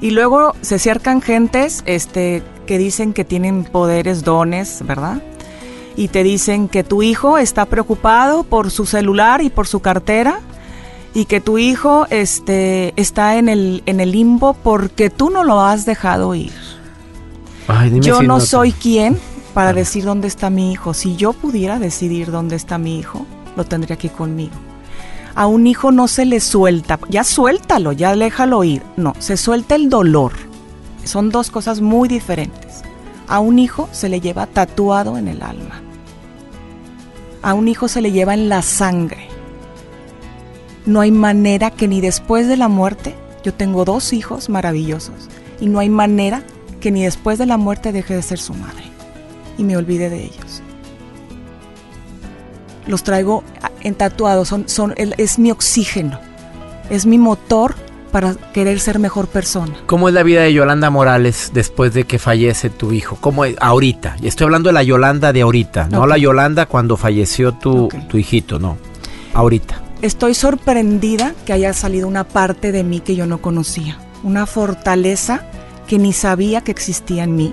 Y 0.00 0.12
luego 0.12 0.54
se 0.62 0.76
acercan 0.76 1.20
gentes, 1.20 1.82
este, 1.84 2.42
que 2.66 2.78
dicen 2.78 3.12
que 3.12 3.26
tienen 3.26 3.64
poderes, 3.64 4.24
dones, 4.24 4.82
¿verdad? 4.86 5.22
Y 5.96 6.08
te 6.08 6.22
dicen 6.22 6.68
que 6.68 6.84
tu 6.84 7.02
hijo 7.02 7.38
está 7.38 7.66
preocupado 7.66 8.44
por 8.44 8.70
su 8.70 8.86
celular 8.86 9.42
y 9.42 9.50
por 9.50 9.66
su 9.66 9.80
cartera 9.80 10.40
y 11.14 11.24
que 11.24 11.40
tu 11.40 11.58
hijo 11.58 12.06
este, 12.10 12.92
está 12.96 13.36
en 13.36 13.48
el, 13.48 13.82
en 13.86 14.00
el 14.00 14.12
limbo 14.12 14.54
porque 14.54 15.10
tú 15.10 15.30
no 15.30 15.44
lo 15.44 15.60
has 15.60 15.84
dejado 15.84 16.34
ir. 16.34 16.52
yo 18.00 18.22
no, 18.22 18.40
soy 18.40 18.72
quien 18.72 19.18
para 19.54 19.72
decir 19.72 20.04
dónde 20.04 20.28
está 20.28 20.50
mi 20.50 20.72
hijo. 20.72 20.94
Si 20.94 21.16
yo 21.16 21.32
pudiera 21.32 21.78
decidir 21.78 22.30
dónde 22.30 22.56
está 22.56 22.78
mi 22.78 22.98
hijo, 22.98 23.26
lo 23.56 23.64
tendría 23.64 23.94
aquí 23.94 24.08
conmigo. 24.08 24.54
A 25.34 25.46
un 25.46 25.66
hijo 25.66 25.90
no 25.90 26.08
se 26.08 26.24
le 26.24 26.40
suelta, 26.40 26.98
ya 27.08 27.24
suéltalo, 27.24 27.92
ya 27.92 28.14
déjalo 28.14 28.62
ir. 28.64 28.82
No, 28.96 29.14
se 29.18 29.36
suelta 29.36 29.74
el 29.74 29.88
dolor. 29.88 30.32
Son 31.04 31.30
dos 31.30 31.50
cosas 31.50 31.80
muy 31.80 32.08
diferentes 32.08 32.82
a 33.30 33.38
un 33.38 33.60
hijo 33.60 33.88
se 33.92 34.08
le 34.08 34.20
lleva 34.20 34.46
tatuado 34.46 35.16
en 35.16 35.28
el 35.28 35.40
alma. 35.40 35.80
A 37.42 37.54
un 37.54 37.68
hijo 37.68 37.86
se 37.86 38.02
le 38.02 38.10
lleva 38.10 38.34
en 38.34 38.48
la 38.48 38.60
sangre. 38.60 39.28
No 40.84 41.00
hay 41.00 41.12
manera 41.12 41.70
que 41.70 41.86
ni 41.86 42.00
después 42.00 42.48
de 42.48 42.56
la 42.56 42.66
muerte, 42.66 43.14
yo 43.44 43.54
tengo 43.54 43.84
dos 43.84 44.12
hijos 44.12 44.48
maravillosos, 44.48 45.28
y 45.60 45.68
no 45.68 45.78
hay 45.78 45.88
manera 45.88 46.42
que 46.80 46.90
ni 46.90 47.04
después 47.04 47.38
de 47.38 47.46
la 47.46 47.56
muerte 47.56 47.92
deje 47.92 48.14
de 48.14 48.22
ser 48.22 48.40
su 48.40 48.52
madre 48.52 48.82
y 49.56 49.62
me 49.62 49.76
olvide 49.76 50.10
de 50.10 50.24
ellos. 50.24 50.62
Los 52.88 53.04
traigo 53.04 53.44
en 53.82 53.94
tatuados, 53.94 54.48
son, 54.48 54.68
son, 54.68 54.94
es 54.96 55.38
mi 55.38 55.52
oxígeno, 55.52 56.18
es 56.88 57.06
mi 57.06 57.18
motor 57.18 57.76
para 58.10 58.34
querer 58.52 58.80
ser 58.80 58.98
mejor 58.98 59.28
persona. 59.28 59.74
¿Cómo 59.86 60.08
es 60.08 60.14
la 60.14 60.22
vida 60.22 60.42
de 60.42 60.52
Yolanda 60.52 60.90
Morales 60.90 61.50
después 61.54 61.94
de 61.94 62.04
que 62.04 62.18
fallece 62.18 62.70
tu 62.70 62.92
hijo? 62.92 63.16
¿Cómo 63.20 63.44
es? 63.44 63.56
Ahorita. 63.60 64.16
Estoy 64.22 64.46
hablando 64.46 64.68
de 64.68 64.74
la 64.74 64.82
Yolanda 64.82 65.32
de 65.32 65.42
ahorita, 65.42 65.88
no 65.88 66.06
la 66.06 66.18
Yolanda 66.18 66.66
cuando 66.66 66.96
falleció 66.96 67.52
tu, 67.52 67.88
tu 68.08 68.18
hijito, 68.18 68.58
no. 68.58 68.76
Ahorita. 69.32 69.82
Estoy 70.02 70.34
sorprendida 70.34 71.34
que 71.44 71.52
haya 71.52 71.72
salido 71.72 72.08
una 72.08 72.24
parte 72.24 72.72
de 72.72 72.84
mí 72.84 73.00
que 73.00 73.16
yo 73.16 73.26
no 73.26 73.40
conocía. 73.42 73.98
Una 74.22 74.46
fortaleza 74.46 75.42
que 75.86 75.98
ni 75.98 76.12
sabía 76.12 76.62
que 76.62 76.70
existía 76.70 77.24
en 77.24 77.36
mí. 77.36 77.52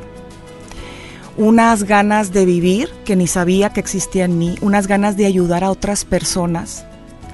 Unas 1.38 1.84
ganas 1.84 2.34
de 2.34 2.46
vivir 2.46 2.90
que 3.06 3.16
ni 3.16 3.28
sabía 3.28 3.72
que 3.72 3.80
existía 3.80 4.26
en 4.26 4.38
mí. 4.38 4.56
Unas 4.62 4.88
ganas 4.88 5.18
de 5.18 5.26
ayudar 5.26 5.64
a 5.64 5.70
otras 5.70 6.06
personas, 6.06 6.86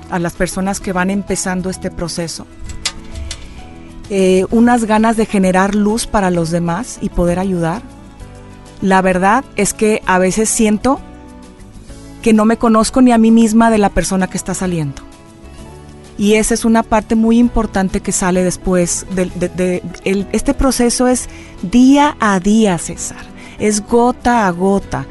a 0.10 0.20
las 0.20 0.34
personas 0.34 0.80
que 0.80 0.94
van 0.94 1.10
empezando 1.10 1.70
este 1.70 1.90
proceso 1.90 2.46
eh, 4.10 4.46
unas 4.52 4.86
ganas 4.86 5.18
de 5.18 5.26
generar 5.26 5.76
luz 5.76 6.08
para 6.08 6.30
los 6.30 6.52
demás 6.52 6.98
y 7.02 7.10
poder 7.10 7.40
ayudar. 7.40 7.82
La 8.82 9.02
verdad 9.02 9.46
es 9.56 9.74
que 9.74 10.02
a 10.06 10.20
veces 10.20 10.50
siento 10.50 11.00
que 12.22 12.34
no 12.34 12.46
me 12.46 12.58
conozco 12.58 13.02
ni 13.02 13.12
a 13.12 13.18
mí 13.18 13.32
misma 13.32 13.70
de 13.70 13.78
la 13.78 13.90
persona 13.90 14.28
que 14.28 14.38
está 14.38 14.54
saliendo. 14.54 15.02
Y 16.18 16.36
esa 16.36 16.54
es 16.54 16.64
una 16.64 16.84
parte 16.84 17.16
muy 17.16 17.38
importante 17.38 18.02
que 18.02 18.12
sale 18.12 18.44
después. 18.44 19.06
De, 19.16 19.82
este 20.32 20.54
proceso 20.54 21.08
es 21.08 21.28
día 21.62 22.16
a 22.20 22.40
día, 22.40 22.78
César. 22.78 23.26
Es 23.60 23.86
gota 23.86 24.48
a 24.48 24.52
gota. 24.52 25.06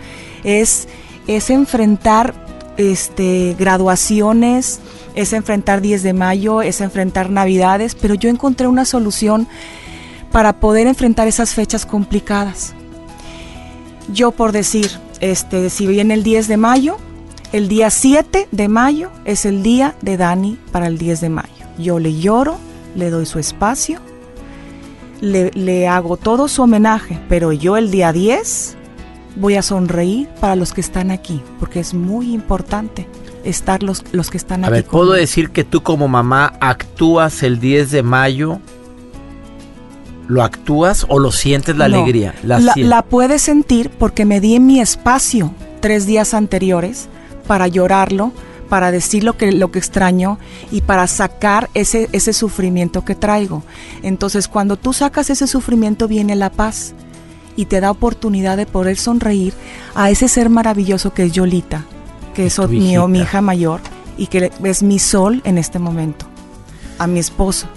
Es, 0.45 0.89
es 1.27 1.51
enfrentar 1.51 2.35
este, 2.77 3.57
graduaciones, 3.59 4.81
es 5.14 5.33
enfrentar 5.33 5.81
10 5.81 6.02
de 6.02 6.12
mayo, 6.12 6.62
es 6.62 6.81
enfrentar 6.81 7.31
navidades, 7.31 7.95
pero 7.95 8.14
yo 8.14 8.28
encontré 8.28 8.66
una 8.66 8.85
solución 8.85 9.47
para 10.31 10.54
poder 10.54 10.87
enfrentar 10.87 11.28
esas 11.28 11.54
fechas 11.54 11.85
complicadas. 11.87 12.75
Yo 14.12 14.31
por 14.31 14.52
decir, 14.52 14.90
este, 15.21 15.71
si 15.71 15.87
viene 15.87 16.14
el 16.14 16.23
10 16.23 16.49
de 16.49 16.57
mayo, 16.57 16.97
el 17.52 17.69
día 17.69 17.90
7 17.90 18.49
de 18.50 18.69
mayo 18.69 19.11
es 19.25 19.45
el 19.45 19.62
día 19.62 19.95
de 20.00 20.16
Dani 20.16 20.59
para 20.73 20.87
el 20.87 20.99
10 20.99 21.21
de 21.21 21.28
mayo. 21.28 21.49
Yo 21.78 21.99
le 21.99 22.19
lloro, 22.19 22.59
le 22.97 23.11
doy 23.11 23.26
su 23.26 23.38
espacio, 23.38 24.00
le, 25.21 25.50
le 25.52 25.87
hago 25.87 26.16
todo 26.16 26.49
su 26.49 26.62
homenaje, 26.62 27.19
pero 27.28 27.52
yo 27.52 27.76
el 27.76 27.90
día 27.90 28.12
10 28.12 28.76
voy 29.37 29.54
a 29.54 29.62
sonreír 29.62 30.28
para 30.40 30.57
los 30.57 30.73
que 30.73 30.81
están 30.81 31.11
aquí, 31.11 31.42
porque 31.61 31.81
es 31.81 31.95
muy 31.95 32.33
importante 32.33 33.07
estar 33.45 33.83
los, 33.83 34.05
los 34.13 34.31
que 34.31 34.37
están 34.37 34.65
aquí. 34.65 34.69
A 34.69 34.71
ver, 34.71 34.85
¿puedo 34.85 35.13
decir 35.13 35.51
que 35.51 35.65
tú 35.65 35.83
como 35.83 36.09
mamá 36.09 36.55
actúas 36.61 37.43
el 37.43 37.61
10 37.61 37.91
de 37.91 38.03
mayo? 38.03 38.61
¿Lo 40.29 40.43
actúas 40.43 41.05
o 41.09 41.19
lo 41.19 41.33
sientes 41.33 41.77
la 41.77 41.87
alegría? 41.87 42.35
La, 42.43 42.59
la, 42.59 43.03
puedes 43.03 43.43
sentir 43.43 43.91
porque 43.91 44.25
me 44.25 44.41
di 44.41 44.55
en 44.55 44.67
mi 44.67 44.81
espacio 44.81 45.53
tres 45.81 46.07
días 46.07 46.33
anteriores 46.33 47.09
para 47.47 47.67
llorarlo, 47.67 48.33
para 48.69 48.91
decir 48.93 49.25
lo 49.25 49.37
que, 49.37 49.53
lo 49.53 49.71
que 49.71 49.79
extraño 49.79 50.39
y 50.71 50.81
para 50.81 51.07
sacar 51.07 51.69
ese, 51.75 52.09
ese 52.13 52.33
sufrimiento 52.33 53.05
que 53.05 53.15
traigo. 53.15 53.63
Entonces 54.03 54.49
cuando 54.49 54.77
tú 54.77 54.93
sacas 54.93 55.29
ese 55.29 55.47
sufrimiento 55.47 56.09
viene 56.09 56.37
la 56.37 56.51
paz 56.51 56.95
y 57.57 57.67
te 57.67 57.81
da 57.81 57.91
oportunidad 57.91 58.57
de 58.57 58.67
poder 58.67 58.97
sonreír 58.97 59.53
a 59.95 60.11
ese 60.11 60.29
ser 60.29 60.49
maravilloso 60.49 61.13
que 61.13 61.25
es 61.25 61.33
Yolita, 61.33 61.85
que 62.33 62.47
es 62.47 62.59
mi, 62.69 62.97
mi 62.99 63.21
hija 63.21 63.41
mayor 63.41 63.81
y 64.17 64.27
que 64.27 64.51
es 64.65 64.83
mi 64.83 64.99
sol 64.99 65.41
en 65.45 65.59
este 65.59 65.79
momento, 65.79 66.27
a 66.99 67.07
mi 67.07 67.19
esposo. 67.19 67.69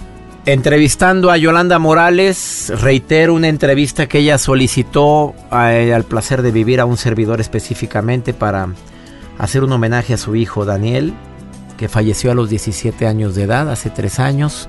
Entrevistando 0.44 1.30
a 1.30 1.36
Yolanda 1.36 1.78
Morales, 1.78 2.72
reitero 2.80 3.34
una 3.34 3.48
entrevista 3.48 4.06
que 4.06 4.18
ella 4.18 4.38
solicitó 4.38 5.34
al 5.50 6.04
placer 6.04 6.42
de 6.42 6.52
vivir 6.52 6.80
a 6.80 6.84
un 6.84 6.96
servidor 6.96 7.40
específicamente 7.40 8.32
para 8.32 8.68
hacer 9.38 9.64
un 9.64 9.72
homenaje 9.72 10.14
a 10.14 10.18
su 10.18 10.36
hijo 10.36 10.64
Daniel, 10.64 11.14
que 11.76 11.88
falleció 11.88 12.30
a 12.30 12.34
los 12.34 12.48
17 12.48 13.06
años 13.06 13.34
de 13.34 13.42
edad, 13.42 13.68
hace 13.70 13.90
tres 13.90 14.20
años. 14.20 14.68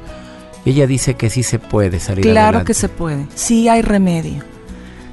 Ella 0.65 0.87
dice 0.87 1.13
que 1.13 1.29
sí 1.29 1.43
se 1.43 1.59
puede 1.59 1.99
salir 1.99 2.23
Claro 2.23 2.65
que 2.65 2.73
se 2.73 2.89
puede, 2.89 3.27
sí 3.35 3.69
hay 3.69 3.83
remedio 3.83 4.56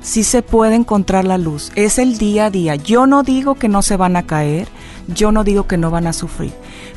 sí 0.04 0.22
se 0.22 0.42
puede 0.42 0.76
encontrar 0.76 1.24
la 1.24 1.38
luz. 1.38 1.72
Es 1.74 1.98
el 1.98 2.18
día 2.18 2.46
a 2.46 2.50
día. 2.50 2.76
Yo 2.76 3.06
no 3.06 3.22
digo 3.24 3.56
que 3.56 3.68
no 3.68 3.82
se 3.82 3.96
van 3.96 4.16
a 4.16 4.24
caer, 4.24 4.68
yo 5.08 5.32
no 5.32 5.42
digo 5.42 5.66
que 5.66 5.78
no 5.78 5.90
van 5.90 6.06
a 6.06 6.12
sufrir. 6.12 6.52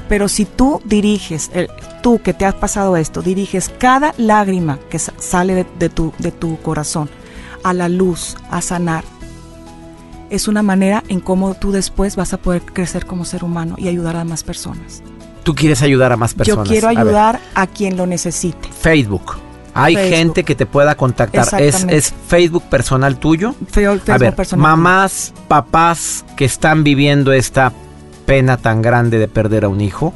Pero 0.07 0.27
si 0.27 0.45
tú 0.45 0.81
diriges, 0.85 1.49
tú 2.03 2.19
que 2.21 2.33
te 2.33 2.45
has 2.45 2.53
pasado 2.53 2.97
esto, 2.97 3.21
diriges 3.21 3.71
cada 3.77 4.13
lágrima 4.17 4.77
que 4.89 4.99
sale 4.99 5.65
de, 5.79 5.89
tu, 5.89 6.13
de 6.19 6.31
tu 6.31 6.57
corazón 6.61 7.09
a 7.63 7.73
la 7.73 7.89
luz, 7.89 8.37
a 8.51 8.61
sanar, 8.61 9.03
es 10.29 10.47
una 10.47 10.61
manera 10.61 11.03
en 11.07 11.21
cómo 11.21 11.55
tú 11.55 11.71
después 11.71 12.15
vas 12.15 12.33
a 12.33 12.37
poder 12.37 12.61
crecer 12.61 13.05
como 13.05 13.25
ser 13.25 13.43
humano 13.43 13.75
y 13.77 13.87
ayudar 13.87 14.17
a 14.17 14.25
más 14.25 14.43
personas. 14.43 15.01
Tú 15.43 15.55
quieres 15.55 15.81
ayudar 15.81 16.11
a 16.11 16.17
más 16.17 16.33
personas. 16.33 16.67
Yo 16.67 16.71
quiero 16.71 16.89
ayudar 16.89 17.39
a 17.55 17.67
quien 17.67 17.95
lo 17.95 18.05
necesite. 18.05 18.69
Facebook. 18.69 19.46
Hay 19.77 19.95
gente 19.95 20.43
que 20.43 20.55
te 20.55 20.65
pueda 20.65 20.95
contactar. 20.95 21.61
¿Es, 21.61 21.85
¿Es, 21.89 22.13
Facebook 22.27 22.63
personal 22.69 23.17
tuyo? 23.17 23.55
Facebook 23.69 24.09
a 24.09 24.17
ver, 24.17 24.35
personal 24.35 24.63
mamás, 24.63 25.33
papás 25.47 26.25
que 26.35 26.45
están 26.45 26.83
viviendo 26.83 27.31
esta 27.31 27.71
pena 28.25 28.57
tan 28.57 28.81
grande 28.81 29.19
de 29.19 29.27
perder 29.27 29.65
a 29.65 29.69
un 29.69 29.81
hijo 29.81 30.13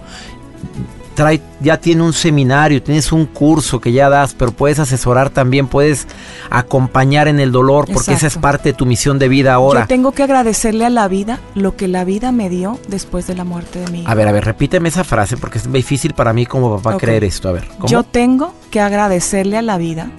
trae, 1.21 1.41
ya 1.60 1.79
tiene 1.79 2.03
un 2.03 2.13
seminario, 2.13 2.81
tienes 2.81 3.12
un 3.12 3.25
curso 3.25 3.79
que 3.79 3.91
ya 3.91 4.10
das, 4.10 4.34
pero 4.34 4.51
puedes 4.51 4.79
asesorar 4.79 5.29
también, 5.29 5.67
puedes 5.67 6.07
acompañar 6.49 7.27
en 7.27 7.39
el 7.39 7.51
dolor, 7.51 7.86
porque 7.91 8.13
esa 8.13 8.27
es 8.27 8.38
parte 8.38 8.69
de 8.69 8.73
tu 8.73 8.86
misión 8.86 9.19
de 9.19 9.29
vida 9.29 9.53
ahora. 9.53 9.81
Yo 9.81 9.88
tengo 9.88 10.12
que 10.13 10.23
agradecerle 10.23 10.86
a 10.86 10.89
la 10.89 11.07
vida 11.07 11.39
lo 11.55 11.75
que 11.75 11.88
la 11.88 12.03
vida 12.03 12.31
me 12.31 12.49
dio 12.49 12.79
después 12.88 13.27
de 13.27 13.36
la 13.36 13.43
muerte 13.43 13.79
de 13.79 13.91
mi 13.91 14.01
hijo. 14.01 14.10
A 14.10 14.15
ver, 14.15 14.27
a 14.27 14.31
ver, 14.31 14.45
repíteme 14.45 14.89
esa 14.89 15.03
frase, 15.03 15.38
porque 15.38 15.60
es 15.60 15.71
difícil 15.71 16.13
para 16.13 16.34
mí 16.34 16.45
como 16.45 16.75
papá 16.77 16.97
creer 16.97 17.23
esto. 17.23 17.49
A 17.49 17.51
ver, 17.51 17.67
Yo 17.86 18.03
tengo 18.03 18.53
que 18.71 18.79
agradecerle 18.79 19.57
a 19.57 19.62
la 19.62 19.77
vida 19.77 20.10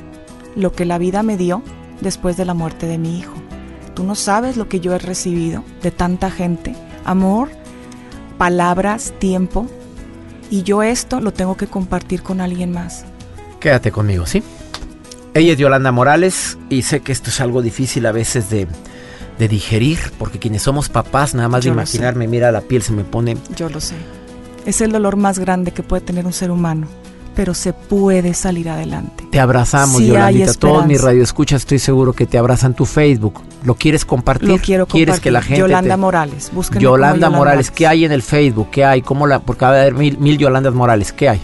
lo 0.54 0.72
que 0.72 0.84
la 0.84 0.98
vida 0.98 1.22
me 1.22 1.36
dio 1.36 1.62
después 2.00 2.36
de 2.36 2.44
la 2.44 2.54
muerte 2.54 2.86
de 2.86 2.98
mi 2.98 3.18
hijo. 3.18 3.34
Tú 3.94 4.04
no 4.04 4.14
sabes 4.14 4.56
lo 4.56 4.68
que 4.68 4.80
yo 4.80 4.94
he 4.94 4.98
recibido 4.98 5.64
de 5.82 5.90
tanta 5.90 6.30
gente. 6.30 6.74
Amor, 7.04 7.50
palabras, 8.38 9.12
tiempo, 9.18 9.66
y 10.52 10.64
yo 10.64 10.82
esto 10.82 11.18
lo 11.20 11.32
tengo 11.32 11.56
que 11.56 11.66
compartir 11.66 12.22
con 12.22 12.42
alguien 12.42 12.72
más. 12.72 13.06
Quédate 13.58 13.90
conmigo, 13.90 14.26
¿sí? 14.26 14.42
Ella 15.32 15.54
es 15.54 15.58
Yolanda 15.58 15.92
Morales 15.92 16.58
y 16.68 16.82
sé 16.82 17.00
que 17.00 17.10
esto 17.10 17.30
es 17.30 17.40
algo 17.40 17.62
difícil 17.62 18.04
a 18.04 18.12
veces 18.12 18.50
de, 18.50 18.68
digerir, 19.38 19.98
porque 20.18 20.38
quienes 20.38 20.62
somos 20.62 20.90
papás, 20.90 21.34
nada 21.34 21.48
más 21.48 21.64
de 21.64 21.70
imaginarme, 21.70 22.28
mira, 22.28 22.52
la 22.52 22.60
piel 22.60 22.82
se 22.82 22.92
me 22.92 23.02
pone... 23.02 23.38
Yo 23.56 23.70
lo 23.70 23.80
sé. 23.80 23.94
Es 24.66 24.82
el 24.82 24.92
dolor 24.92 25.16
más 25.16 25.38
grande 25.38 25.72
que 25.72 25.82
puede 25.82 26.02
tener 26.02 26.26
un 26.26 26.34
ser 26.34 26.50
humano 26.50 26.86
pero 27.34 27.54
se 27.54 27.72
puede 27.72 28.34
salir 28.34 28.68
adelante. 28.68 29.26
Te 29.30 29.40
abrazamos, 29.40 29.98
sí 29.98 30.08
Yolandita. 30.08 30.54
Todos 30.54 30.86
mis 30.86 31.00
radioescuchas 31.00 31.62
estoy 31.62 31.78
seguro 31.78 32.12
que 32.12 32.26
te 32.26 32.38
abrazan 32.38 32.74
tu 32.74 32.84
Facebook. 32.84 33.40
¿Lo 33.64 33.74
quieres 33.74 34.04
compartir? 34.04 34.48
Lo 34.48 34.58
quiero 34.58 34.84
compartir. 34.84 35.06
¿Quieres 35.06 35.20
que 35.20 35.30
la 35.30 35.42
gente 35.42 35.60
Yolanda 35.60 35.96
Morales. 35.96 36.50
Yolanda, 36.52 36.80
Yolanda 36.80 37.30
Morales. 37.30 37.70
¿Qué 37.70 37.86
hay 37.86 38.04
en 38.04 38.12
el 38.12 38.22
Facebook? 38.22 38.68
¿Qué 38.70 38.84
hay? 38.84 39.02
¿Cómo 39.02 39.26
la...? 39.26 39.40
Porque 39.40 39.64
va 39.64 39.72
a 39.72 39.80
haber 39.80 39.94
mil, 39.94 40.18
mil 40.18 40.38
Yolandas 40.38 40.74
Morales. 40.74 41.12
¿Qué 41.12 41.28
hay? 41.28 41.40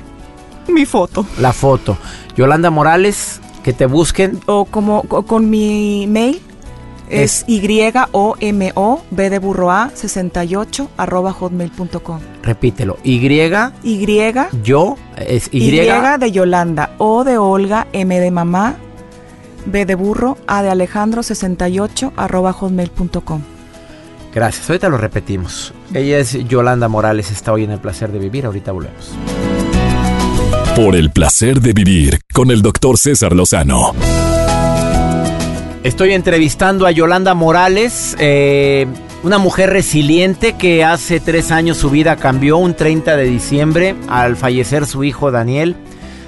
Mi 0.68 0.84
foto. 0.84 1.24
La 1.40 1.52
foto. 1.52 1.96
Yolanda 2.36 2.70
Morales, 2.70 3.40
que 3.62 3.72
te 3.72 3.86
busquen. 3.86 4.40
O 4.46 4.64
como 4.64 5.02
con 5.02 5.48
mi 5.48 6.06
mail, 6.08 6.40
es, 7.10 7.44
Y-O-M-O, 7.46 9.02
B 9.10 9.30
de 9.30 9.38
burro 9.38 9.70
A, 9.70 9.90
68, 9.94 10.90
arroba 10.96 11.32
hotmail.com. 11.32 12.20
Repítelo. 12.42 12.98
Y. 13.02 13.16
Y. 13.82 14.32
Yo, 14.62 14.96
es 15.16 15.48
Y. 15.52 15.68
Y 15.68 15.70
de 15.70 16.30
Yolanda, 16.32 16.94
O 16.98 17.24
de 17.24 17.38
Olga, 17.38 17.86
M 17.92 18.18
de 18.18 18.30
mamá, 18.30 18.76
B 19.66 19.86
de 19.86 19.94
burro, 19.94 20.38
A 20.46 20.62
de 20.62 20.70
Alejandro, 20.70 21.22
68, 21.22 22.12
arroba 22.16 22.52
hotmail.com. 22.52 23.42
Gracias. 24.34 24.68
Ahorita 24.68 24.88
lo 24.88 24.98
repetimos. 24.98 25.72
Ella 25.94 26.18
es 26.18 26.32
Yolanda 26.46 26.88
Morales, 26.88 27.30
está 27.30 27.52
hoy 27.52 27.64
en 27.64 27.70
el 27.70 27.80
placer 27.80 28.12
de 28.12 28.18
vivir. 28.18 28.46
Ahorita 28.46 28.72
volvemos. 28.72 29.12
Por 30.76 30.94
el 30.94 31.10
placer 31.10 31.60
de 31.60 31.72
vivir 31.72 32.20
con 32.32 32.50
el 32.50 32.62
doctor 32.62 32.98
César 32.98 33.34
Lozano. 33.34 33.94
Estoy 35.84 36.12
entrevistando 36.12 36.86
a 36.86 36.90
Yolanda 36.90 37.34
Morales, 37.34 38.16
eh, 38.18 38.86
una 39.22 39.38
mujer 39.38 39.70
resiliente 39.70 40.54
que 40.54 40.84
hace 40.84 41.20
tres 41.20 41.52
años 41.52 41.76
su 41.76 41.88
vida 41.88 42.16
cambió 42.16 42.58
un 42.58 42.74
30 42.74 43.16
de 43.16 43.24
diciembre 43.24 43.94
al 44.08 44.36
fallecer 44.36 44.86
su 44.86 45.04
hijo 45.04 45.30
Daniel 45.30 45.76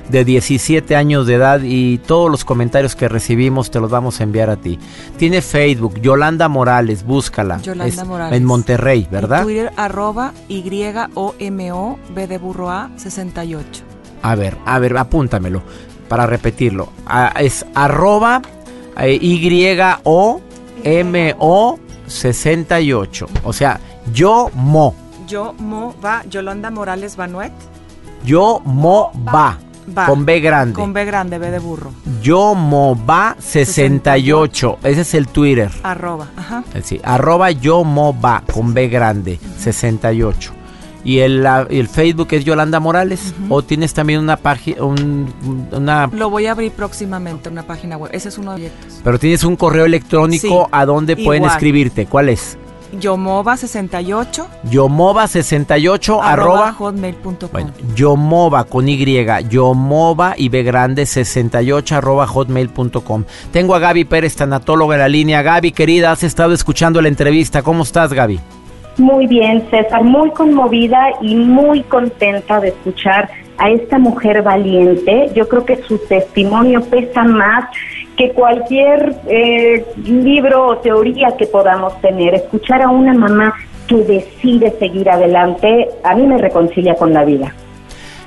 de 0.08 0.24
17 0.24 0.94
años 0.94 1.26
de 1.26 1.34
edad 1.34 1.60
y 1.62 1.98
todos 1.98 2.30
los 2.30 2.44
comentarios 2.44 2.94
que 2.94 3.08
recibimos 3.08 3.72
te 3.72 3.80
los 3.80 3.90
vamos 3.90 4.20
a 4.20 4.24
enviar 4.24 4.50
a 4.50 4.56
ti. 4.56 4.78
Tiene 5.16 5.42
Facebook, 5.42 6.00
Yolanda 6.00 6.48
Morales, 6.48 7.04
búscala. 7.04 7.60
Yolanda 7.60 8.04
Morales. 8.04 8.36
En 8.36 8.44
Monterrey, 8.44 9.08
¿verdad? 9.10 9.42
Twitter 9.42 9.72
arroba 9.76 10.32
Y-O-M-O 10.48 11.98
B 12.14 12.26
de 12.26 12.38
burro 12.38 12.70
A 12.70 12.90
68. 12.96 13.82
A 14.22 14.34
ver, 14.36 14.56
a 14.64 14.78
ver, 14.78 14.96
apúntamelo 14.96 15.62
para 16.08 16.26
repetirlo. 16.26 16.92
es 17.38 17.64
arroba 17.74 18.42
eh, 19.02 19.18
Y-O-M-O 19.20 20.40
68. 22.06 23.26
O 23.44 23.52
sea, 23.52 23.80
yo 24.12 24.50
mo. 24.54 24.94
Yo 25.26 25.54
mo 25.58 25.94
va, 26.04 26.24
Yolanda 26.28 26.70
Morales 26.70 27.16
Banuet. 27.16 27.52
Yo 28.24 28.60
mo 28.64 29.12
va. 29.32 29.58
Con 30.06 30.24
B 30.24 30.40
grande. 30.40 30.74
Con 30.74 30.92
B 30.92 31.04
grande, 31.04 31.38
B 31.38 31.50
de 31.50 31.58
burro. 31.58 31.92
Yo 32.22 32.54
mo 32.54 32.96
va 33.08 33.34
68. 33.38 34.78
Ese 34.84 35.00
es 35.00 35.14
el 35.14 35.26
Twitter. 35.26 35.70
Arroba, 35.82 36.28
ajá. 36.36 36.62
Eh, 36.74 36.82
sí, 36.84 37.00
arroba 37.02 37.50
yo 37.50 37.82
mo 37.82 38.14
va 38.18 38.44
con 38.52 38.72
B 38.72 38.88
grande 38.88 39.40
68 39.58 40.60
y 41.04 41.18
el, 41.18 41.46
el, 41.70 41.88
Facebook 41.88 42.28
es 42.32 42.44
Yolanda 42.44 42.80
Morales 42.80 43.34
o 43.48 43.62
tienes 43.62 43.94
también 43.94 44.20
una 44.20 44.36
página 44.36 44.82
una 44.84 46.06
lo 46.12 46.30
voy 46.30 46.46
a 46.46 46.52
abrir 46.52 46.72
próximamente 46.72 47.48
una 47.48 47.62
página 47.62 47.96
web. 47.96 48.10
Ese 48.14 48.28
es 48.28 48.38
uno 48.38 48.54
de 48.54 48.66
ellos 48.66 48.72
pero 49.02 49.18
tienes 49.18 49.44
un 49.44 49.56
correo 49.56 49.84
electrónico 49.84 50.68
a 50.70 50.84
donde 50.84 51.16
pueden 51.16 51.44
escribirte 51.44 52.06
¿cuál 52.06 52.28
es? 52.28 52.58
Yomova68 52.98 54.46
Yomova68 54.64 56.20
arroba, 56.22 56.72
hotmail.com 56.72 57.48
bueno, 57.52 57.72
Yomova 57.94 58.64
con 58.64 58.88
Y 58.88 59.24
Yomova 59.48 60.34
y 60.36 60.48
B 60.48 60.62
grande 60.62 61.06
68 61.06 61.96
arroba 61.96 62.26
hotmail.com 62.26 63.24
tengo 63.52 63.74
a 63.74 63.78
Gaby 63.78 64.04
Pérez 64.04 64.34
tanatóloga 64.36 64.96
en 64.96 65.00
la 65.00 65.08
línea. 65.08 65.42
Gaby 65.42 65.72
querida 65.72 66.12
has 66.12 66.22
estado 66.24 66.52
escuchando 66.52 67.00
la 67.00 67.08
entrevista. 67.08 67.62
¿cómo 67.62 67.82
estás 67.82 68.12
Gaby? 68.12 68.40
Muy 68.98 69.26
bien, 69.26 69.64
César, 69.70 70.05
muy 70.05 70.31
conmovida 70.31 71.00
y 71.20 71.35
muy 71.35 71.83
contenta 71.83 72.61
de 72.61 72.68
escuchar 72.68 73.31
a 73.59 73.70
esta 73.70 73.98
mujer 73.98 74.42
valiente. 74.42 75.31
Yo 75.35 75.48
creo 75.48 75.64
que 75.64 75.83
su 75.83 75.98
testimonio 75.98 76.83
pesa 76.83 77.24
más 77.24 77.66
que 78.16 78.31
cualquier 78.33 79.16
eh, 79.26 79.85
libro 80.05 80.66
o 80.66 80.76
teoría 80.79 81.37
que 81.38 81.46
podamos 81.46 81.98
tener. 82.00 82.35
Escuchar 82.35 82.83
a 82.83 82.88
una 82.88 83.14
mamá 83.14 83.55
que 83.87 83.96
decide 83.96 84.74
seguir 84.79 85.11
adelante, 85.11 85.88
a 86.05 86.14
mí 86.14 86.26
me 86.26 86.38
reconcilia 86.38 86.94
con 86.94 87.12
la 87.12 87.24
vida. 87.24 87.55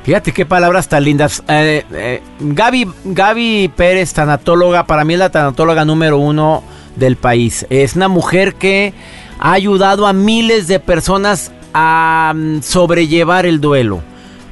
Fíjate 0.04 0.34
qué 0.34 0.46
palabras 0.46 0.90
tan 0.90 1.04
lindas. 1.04 1.44
Eh, 1.48 1.84
eh, 1.94 2.22
Gaby, 2.40 2.88
Gaby 3.06 3.72
Pérez, 3.76 4.14
tanatóloga, 4.14 4.86
para 4.86 5.06
mí 5.06 5.14
es 5.14 5.20
la 5.20 5.30
tanatóloga 5.30 5.86
número 5.86 6.18
uno 6.18 6.64
del 6.96 7.16
país. 7.16 7.66
Es 7.70 7.96
una 7.96 8.10
mujer 8.10 8.56
que 8.56 8.94
ha 9.40 9.54
ayudado 9.54 10.08
a 10.08 10.14
miles 10.14 10.68
de 10.68 10.80
personas 10.80 11.52
a 11.74 12.34
mm, 12.36 12.62
sobrellevar 12.62 13.46
el 13.46 13.60
duelo. 13.60 14.02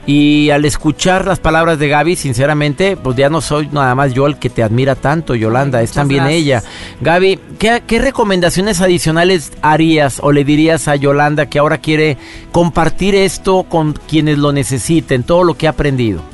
Y 0.07 0.49
al 0.49 0.65
escuchar 0.65 1.27
las 1.27 1.39
palabras 1.39 1.77
de 1.77 1.87
Gaby, 1.87 2.15
sinceramente, 2.15 2.97
pues 2.97 3.15
ya 3.15 3.29
no 3.29 3.39
soy 3.39 3.69
nada 3.71 3.93
más 3.93 4.13
yo 4.13 4.25
el 4.25 4.37
que 4.37 4.49
te 4.49 4.63
admira 4.63 4.95
tanto, 4.95 5.35
Yolanda, 5.35 5.83
es 5.83 5.91
también 5.91 6.25
ella. 6.25 6.63
Gaby, 7.01 7.39
¿qué, 7.59 7.83
¿qué, 7.85 7.99
recomendaciones 7.99 8.81
adicionales 8.81 9.51
harías 9.61 10.19
o 10.21 10.31
le 10.31 10.43
dirías 10.43 10.87
a 10.87 10.95
Yolanda 10.95 11.45
que 11.45 11.59
ahora 11.59 11.77
quiere 11.77 12.17
compartir 12.51 13.13
esto 13.13 13.63
con 13.63 13.93
quienes 13.93 14.39
lo 14.39 14.51
necesiten, 14.51 15.21
todo 15.21 15.43
lo 15.43 15.53
que 15.53 15.67
ha 15.67 15.71
aprendido? 15.71 16.30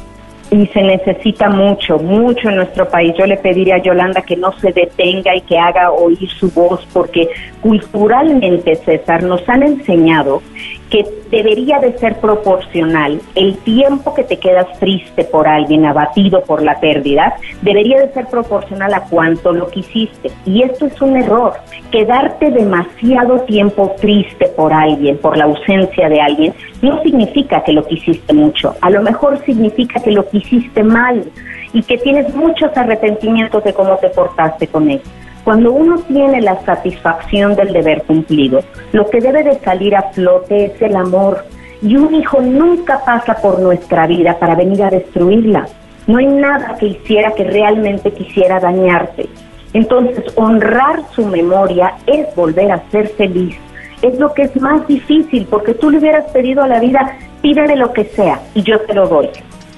Y 0.50 0.66
se 0.68 0.82
necesita 0.82 1.50
mucho, 1.50 1.98
mucho 1.98 2.50
en 2.50 2.58
nuestro 2.58 2.88
país. 2.88 3.14
Yo 3.18 3.26
le 3.26 3.38
pediría 3.38 3.76
a 3.76 3.82
Yolanda 3.82 4.22
que 4.22 4.36
no 4.36 4.52
se 4.60 4.72
detenga 4.72 5.36
y 5.36 5.42
que 5.42 5.58
haga 5.58 5.92
oír 5.92 6.30
su 6.30 6.50
voz, 6.52 6.88
porque 6.94 7.28
culturalmente, 7.62 8.76
César, 8.76 9.24
nos 9.24 9.48
han 9.50 9.64
enseñado 9.64 10.42
que 10.90 11.06
debería 11.30 11.80
de 11.80 11.98
ser 11.98 12.16
proporcional. 12.18 13.20
El 13.36 13.58
tiempo 13.60 14.14
que 14.14 14.24
te 14.24 14.38
quedas 14.38 14.68
triste 14.80 15.24
por 15.26 15.48
alguien, 15.48 15.86
abatido 15.86 16.42
por 16.44 16.62
la 16.62 16.80
pérdida, 16.80 17.36
debería 17.62 18.00
de 18.00 18.14
ser 18.14 18.28
proporcional 18.28 18.94
a 18.94 19.02
cuánto 19.02 19.52
lo 19.52 19.70
quisiste. 19.70 20.32
Y 20.46 20.64
esto 20.64 20.86
es 20.86 21.02
un 21.02 21.18
error. 21.18 21.54
Quedarte 21.92 22.52
demasiado 22.52 23.42
tiempo 23.42 23.96
triste 24.00 24.48
por 24.56 24.74
alguien, 24.74 25.18
por 25.18 25.38
la 25.38 25.46
ausencia 25.46 26.10
de 26.10 26.22
alguien, 26.22 26.54
no 26.82 27.02
significa 27.04 27.64
que 27.64 27.74
lo 27.74 27.86
quisiste 27.86 28.34
mucho. 28.34 28.76
A 28.82 28.90
lo 28.90 29.02
mejor 29.02 29.44
significa 29.46 30.00
que 30.00 30.12
lo 30.12 30.28
quisiste 30.30 30.84
mal 30.84 31.24
y 31.74 31.84
que 31.84 31.98
tienes 31.98 32.34
muchos 32.34 32.76
arrepentimientos 32.76 33.64
de 33.64 33.74
cómo 33.74 33.98
te 33.98 34.10
portaste 34.10 34.68
con 34.68 34.90
él. 34.90 35.02
Cuando 35.48 35.72
uno 35.72 35.96
tiene 36.10 36.42
la 36.42 36.60
satisfacción 36.66 37.56
del 37.56 37.72
deber 37.72 38.04
cumplido, 38.04 38.60
lo 38.92 39.10
que 39.10 39.22
debe 39.22 39.44
de 39.44 39.58
salir 39.60 39.96
a 39.96 40.12
flote 40.12 40.66
es 40.66 40.82
el 40.82 40.94
amor. 40.94 41.46
Y 41.82 41.96
un 41.96 42.14
hijo 42.14 42.42
nunca 42.42 43.00
pasa 43.06 43.36
por 43.36 43.58
nuestra 43.62 44.08
vida 44.08 44.38
para 44.40 44.56
venir 44.56 44.84
a 44.84 44.90
destruirla. 44.90 45.66
No 46.06 46.18
hay 46.18 46.26
nada 46.26 46.76
que 46.78 46.88
hiciera 46.88 47.32
que 47.32 47.46
realmente 47.46 48.12
quisiera 48.12 48.60
dañarte. 48.60 49.30
Entonces, 49.72 50.26
honrar 50.36 51.04
su 51.16 51.26
memoria 51.26 51.94
es 52.08 52.28
volver 52.36 52.70
a 52.74 52.84
ser 52.92 53.08
feliz. 53.08 53.56
Es 54.02 54.20
lo 54.20 54.34
que 54.34 54.42
es 54.42 54.56
más 54.60 54.86
difícil, 54.86 55.48
porque 55.50 55.74
tú 55.76 55.90
le 55.90 56.00
hubieras 56.00 56.30
pedido 56.32 56.62
a 56.62 56.68
la 56.68 56.82
vida, 56.82 57.20
pídele 57.42 57.78
lo 57.78 57.94
que 57.94 58.04
sea 58.04 58.42
y 58.54 58.64
yo 58.64 58.82
te 58.82 58.94
lo 58.94 59.08
doy. 59.08 59.30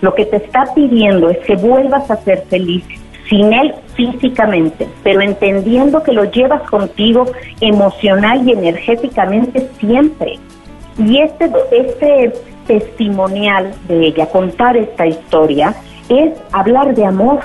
Lo 0.02 0.16
que 0.16 0.26
te 0.26 0.38
está 0.38 0.64
pidiendo 0.74 1.30
es 1.30 1.38
que 1.46 1.56
vuelvas 1.58 2.10
a 2.10 2.16
ser 2.16 2.42
feliz 2.50 2.84
sin 3.30 3.54
él 3.54 3.74
físicamente, 3.96 4.88
pero 5.04 5.22
entendiendo 5.22 6.02
que 6.04 6.12
lo 6.12 6.26
llevas 6.26 6.64
contigo 6.70 7.26
emocional 7.62 8.48
y 8.48 8.54
energéticamente 8.54 9.70
siempre. 9.80 10.40
Y 10.98 11.20
este, 11.20 11.50
este 11.72 12.34
testimonial 12.68 13.72
de 13.88 14.08
ella, 14.08 14.26
contar 14.28 14.76
esta 14.76 15.06
historia, 15.06 15.74
es 16.10 16.34
hablar 16.52 16.96
de 16.96 17.06
amor. 17.06 17.40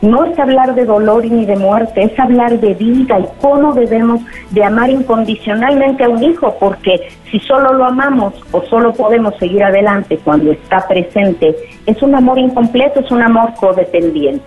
No 0.00 0.24
es 0.24 0.36
hablar 0.36 0.74
de 0.74 0.84
dolor 0.84 1.24
ni 1.24 1.46
de 1.46 1.54
muerte, 1.54 2.02
es 2.02 2.18
hablar 2.18 2.58
de 2.58 2.74
vida 2.74 3.20
y 3.20 3.24
cómo 3.40 3.72
debemos 3.72 4.20
de 4.50 4.64
amar 4.64 4.90
incondicionalmente 4.90 6.02
a 6.02 6.08
un 6.08 6.24
hijo, 6.24 6.56
porque 6.58 7.08
si 7.30 7.38
solo 7.38 7.72
lo 7.72 7.84
amamos 7.84 8.34
o 8.50 8.62
solo 8.62 8.92
podemos 8.92 9.36
seguir 9.38 9.62
adelante 9.62 10.18
cuando 10.24 10.50
está 10.50 10.88
presente, 10.88 11.54
es 11.86 12.02
un 12.02 12.16
amor 12.16 12.36
incompleto, 12.40 12.98
es 12.98 13.12
un 13.12 13.22
amor 13.22 13.54
codependiente. 13.54 14.42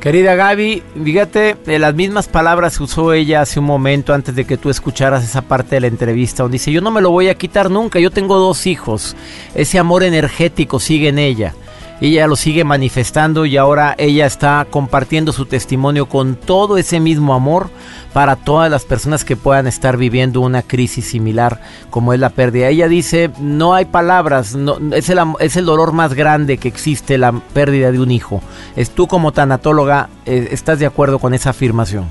Querida 0.00 0.36
Gaby, 0.36 0.82
fíjate, 1.04 1.56
las 1.66 1.92
mismas 1.92 2.28
palabras 2.28 2.78
que 2.78 2.84
usó 2.84 3.12
ella 3.12 3.40
hace 3.40 3.58
un 3.58 3.66
momento 3.66 4.14
antes 4.14 4.34
de 4.36 4.44
que 4.44 4.56
tú 4.56 4.70
escucharas 4.70 5.24
esa 5.24 5.42
parte 5.42 5.74
de 5.74 5.80
la 5.80 5.86
entrevista, 5.88 6.44
donde 6.44 6.54
dice, 6.54 6.70
yo 6.70 6.80
no 6.80 6.92
me 6.92 7.00
lo 7.00 7.10
voy 7.10 7.28
a 7.28 7.34
quitar 7.34 7.68
nunca, 7.68 7.98
yo 7.98 8.12
tengo 8.12 8.38
dos 8.38 8.68
hijos, 8.68 9.16
ese 9.56 9.76
amor 9.76 10.04
energético 10.04 10.78
sigue 10.78 11.08
en 11.08 11.18
ella 11.18 11.54
ella 12.00 12.26
lo 12.26 12.36
sigue 12.36 12.64
manifestando 12.64 13.44
y 13.44 13.56
ahora 13.56 13.94
ella 13.98 14.26
está 14.26 14.66
compartiendo 14.70 15.32
su 15.32 15.46
testimonio 15.46 16.06
con 16.06 16.36
todo 16.36 16.78
ese 16.78 17.00
mismo 17.00 17.34
amor 17.34 17.70
para 18.12 18.36
todas 18.36 18.70
las 18.70 18.84
personas 18.84 19.24
que 19.24 19.36
puedan 19.36 19.66
estar 19.66 19.96
viviendo 19.96 20.40
una 20.40 20.62
crisis 20.62 21.06
similar 21.06 21.60
como 21.90 22.12
es 22.12 22.20
la 22.20 22.30
pérdida. 22.30 22.68
Ella 22.68 22.88
dice, 22.88 23.30
no 23.40 23.74
hay 23.74 23.84
palabras, 23.84 24.54
no, 24.54 24.78
es, 24.92 25.08
el, 25.10 25.18
es 25.40 25.56
el 25.56 25.64
dolor 25.64 25.92
más 25.92 26.14
grande 26.14 26.58
que 26.58 26.68
existe, 26.68 27.18
la 27.18 27.32
pérdida 27.32 27.90
de 27.90 28.00
un 28.00 28.10
hijo. 28.10 28.40
Es 28.76 28.90
tú 28.90 29.06
como 29.08 29.32
tanatóloga, 29.32 30.08
eh, 30.24 30.48
¿estás 30.52 30.78
de 30.78 30.86
acuerdo 30.86 31.18
con 31.18 31.34
esa 31.34 31.50
afirmación? 31.50 32.04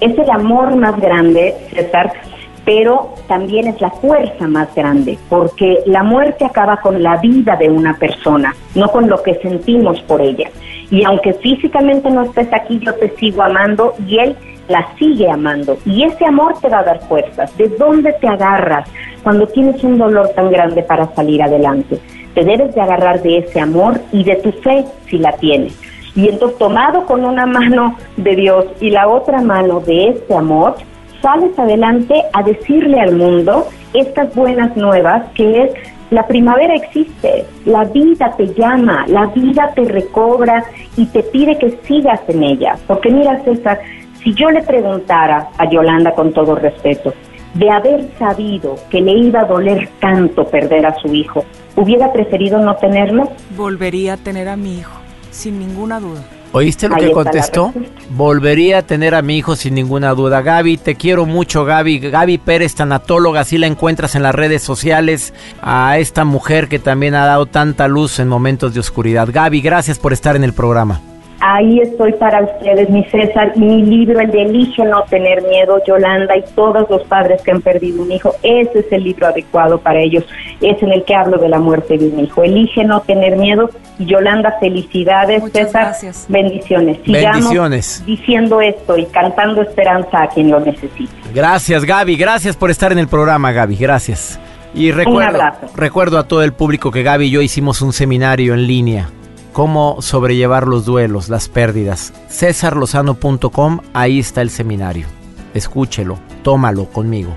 Es 0.00 0.16
el 0.18 0.30
amor 0.30 0.76
más 0.76 1.00
grande, 1.00 1.54
César, 1.72 2.12
pero 2.64 3.14
también 3.28 3.68
es 3.68 3.80
la 3.80 3.90
fuerza 3.90 4.46
más 4.48 4.74
grande, 4.74 5.18
porque 5.28 5.80
la 5.86 6.02
muerte 6.02 6.44
acaba 6.44 6.78
con 6.78 7.02
la 7.02 7.16
vida 7.18 7.56
de 7.56 7.68
una 7.68 7.94
persona, 7.94 8.54
no 8.74 8.88
con 8.88 9.08
lo 9.08 9.22
que 9.22 9.34
sentimos 9.36 10.00
por 10.02 10.20
ella. 10.20 10.50
Y 10.90 11.04
aunque 11.04 11.34
físicamente 11.34 12.10
no 12.10 12.22
estés 12.22 12.52
aquí, 12.52 12.78
yo 12.78 12.94
te 12.94 13.10
sigo 13.16 13.42
amando 13.42 13.94
y 14.06 14.18
él 14.18 14.36
la 14.68 14.86
sigue 14.98 15.30
amando. 15.30 15.76
Y 15.84 16.04
ese 16.04 16.24
amor 16.24 16.54
te 16.60 16.68
va 16.68 16.80
a 16.80 16.84
dar 16.84 17.00
fuerzas. 17.06 17.56
¿De 17.58 17.68
dónde 17.68 18.12
te 18.14 18.28
agarras 18.28 18.88
cuando 19.22 19.46
tienes 19.46 19.82
un 19.84 19.98
dolor 19.98 20.30
tan 20.30 20.50
grande 20.50 20.82
para 20.82 21.06
salir 21.14 21.42
adelante? 21.42 21.98
Te 22.34 22.44
debes 22.44 22.74
de 22.74 22.80
agarrar 22.80 23.22
de 23.22 23.38
ese 23.38 23.60
amor 23.60 24.00
y 24.12 24.24
de 24.24 24.36
tu 24.36 24.52
fe 24.52 24.84
si 25.06 25.18
la 25.18 25.32
tienes. 25.32 25.78
Y 26.16 26.28
entonces 26.28 26.58
tomado 26.58 27.06
con 27.06 27.24
una 27.24 27.44
mano 27.44 27.96
de 28.16 28.36
Dios 28.36 28.66
y 28.80 28.90
la 28.90 29.08
otra 29.08 29.40
mano 29.40 29.80
de 29.80 30.08
ese 30.08 30.34
amor, 30.34 30.76
sales 31.24 31.58
adelante 31.58 32.22
a 32.34 32.42
decirle 32.42 33.00
al 33.00 33.16
mundo 33.16 33.66
estas 33.94 34.34
buenas 34.34 34.76
nuevas 34.76 35.22
que 35.34 35.62
es 35.62 35.70
la 36.10 36.26
primavera 36.26 36.74
existe, 36.74 37.46
la 37.64 37.84
vida 37.84 38.34
te 38.36 38.52
llama, 38.54 39.06
la 39.08 39.26
vida 39.28 39.72
te 39.74 39.84
recobra 39.84 40.62
y 40.98 41.06
te 41.06 41.22
pide 41.22 41.56
que 41.58 41.78
sigas 41.86 42.20
en 42.28 42.42
ella. 42.42 42.76
Porque 42.86 43.10
mira, 43.10 43.42
César, 43.42 43.80
si 44.22 44.34
yo 44.34 44.50
le 44.50 44.62
preguntara 44.62 45.48
a 45.56 45.68
Yolanda 45.70 46.12
con 46.12 46.32
todo 46.34 46.56
respeto, 46.56 47.14
de 47.54 47.70
haber 47.70 48.06
sabido 48.18 48.76
que 48.90 49.00
le 49.00 49.12
iba 49.12 49.40
a 49.40 49.44
doler 49.44 49.88
tanto 50.00 50.44
perder 50.44 50.84
a 50.84 50.94
su 50.96 51.08
hijo, 51.14 51.44
¿hubiera 51.74 52.12
preferido 52.12 52.58
no 52.58 52.76
tenerlo? 52.76 53.30
Volvería 53.56 54.12
a 54.12 54.16
tener 54.18 54.48
a 54.48 54.56
mi 54.56 54.78
hijo, 54.78 55.00
sin 55.30 55.58
ninguna 55.58 56.00
duda. 56.00 56.22
¿Oíste 56.56 56.88
lo 56.88 56.94
que 56.94 57.10
contestó? 57.10 57.72
Volvería 58.10 58.78
a 58.78 58.82
tener 58.82 59.16
a 59.16 59.22
mi 59.22 59.36
hijo 59.36 59.56
sin 59.56 59.74
ninguna 59.74 60.14
duda. 60.14 60.40
Gaby, 60.40 60.76
te 60.76 60.94
quiero 60.94 61.26
mucho, 61.26 61.64
Gaby. 61.64 61.98
Gaby 61.98 62.38
Pérez, 62.38 62.76
tanatóloga, 62.76 63.40
así 63.40 63.58
la 63.58 63.66
encuentras 63.66 64.14
en 64.14 64.22
las 64.22 64.36
redes 64.36 64.62
sociales. 64.62 65.34
A 65.60 65.98
esta 65.98 66.24
mujer 66.24 66.68
que 66.68 66.78
también 66.78 67.16
ha 67.16 67.26
dado 67.26 67.46
tanta 67.46 67.88
luz 67.88 68.20
en 68.20 68.28
momentos 68.28 68.72
de 68.72 68.78
oscuridad. 68.78 69.28
Gaby, 69.32 69.62
gracias 69.62 69.98
por 69.98 70.12
estar 70.12 70.36
en 70.36 70.44
el 70.44 70.52
programa. 70.52 71.00
Ahí 71.46 71.78
estoy 71.78 72.14
para 72.14 72.42
ustedes, 72.42 72.88
mi 72.88 73.04
César, 73.04 73.52
y 73.54 73.60
mi 73.60 73.82
libro, 73.82 74.18
el 74.18 74.30
de 74.30 74.44
Elige 74.44 74.82
no 74.82 75.02
tener 75.02 75.42
miedo, 75.42 75.78
Yolanda, 75.86 76.34
y 76.38 76.42
todos 76.54 76.88
los 76.88 77.02
padres 77.02 77.42
que 77.42 77.50
han 77.50 77.60
perdido 77.60 78.00
un 78.00 78.10
hijo, 78.10 78.34
ese 78.42 78.78
es 78.78 78.86
el 78.90 79.04
libro 79.04 79.26
adecuado 79.26 79.76
para 79.76 80.00
ellos, 80.00 80.24
es 80.62 80.82
en 80.82 80.90
el 80.90 81.04
que 81.04 81.14
hablo 81.14 81.36
de 81.36 81.50
la 81.50 81.58
muerte 81.58 81.98
de 81.98 82.06
un 82.08 82.20
hijo. 82.20 82.42
Elige 82.42 82.82
no 82.84 83.02
tener 83.02 83.36
miedo, 83.36 83.68
Yolanda, 83.98 84.56
felicidades, 84.58 85.42
César, 85.52 85.94
bendiciones. 86.28 86.96
Sigamos 87.04 87.40
bendiciones. 87.40 88.02
diciendo 88.06 88.62
esto 88.62 88.96
y 88.96 89.04
cantando 89.04 89.60
esperanza 89.60 90.22
a 90.22 90.28
quien 90.28 90.50
lo 90.50 90.60
necesite. 90.60 91.12
Gracias, 91.34 91.84
Gaby, 91.84 92.16
gracias 92.16 92.56
por 92.56 92.70
estar 92.70 92.90
en 92.90 93.00
el 93.00 93.08
programa, 93.08 93.52
Gaby, 93.52 93.76
gracias. 93.76 94.40
Y 94.72 94.92
recuerdo, 94.92 95.40
recuerdo 95.76 96.18
a 96.18 96.26
todo 96.26 96.42
el 96.42 96.54
público 96.54 96.90
que 96.90 97.02
Gaby 97.02 97.26
y 97.26 97.30
yo 97.30 97.42
hicimos 97.42 97.82
un 97.82 97.92
seminario 97.92 98.54
en 98.54 98.66
línea 98.66 99.10
cómo 99.54 100.02
sobrellevar 100.02 100.68
los 100.68 100.84
duelos, 100.84 101.30
las 101.30 101.48
pérdidas. 101.48 102.12
Cesarlozano.com, 102.28 103.80
ahí 103.94 104.18
está 104.18 104.42
el 104.42 104.50
seminario. 104.50 105.06
Escúchelo, 105.54 106.18
tómalo 106.42 106.84
conmigo. 106.86 107.30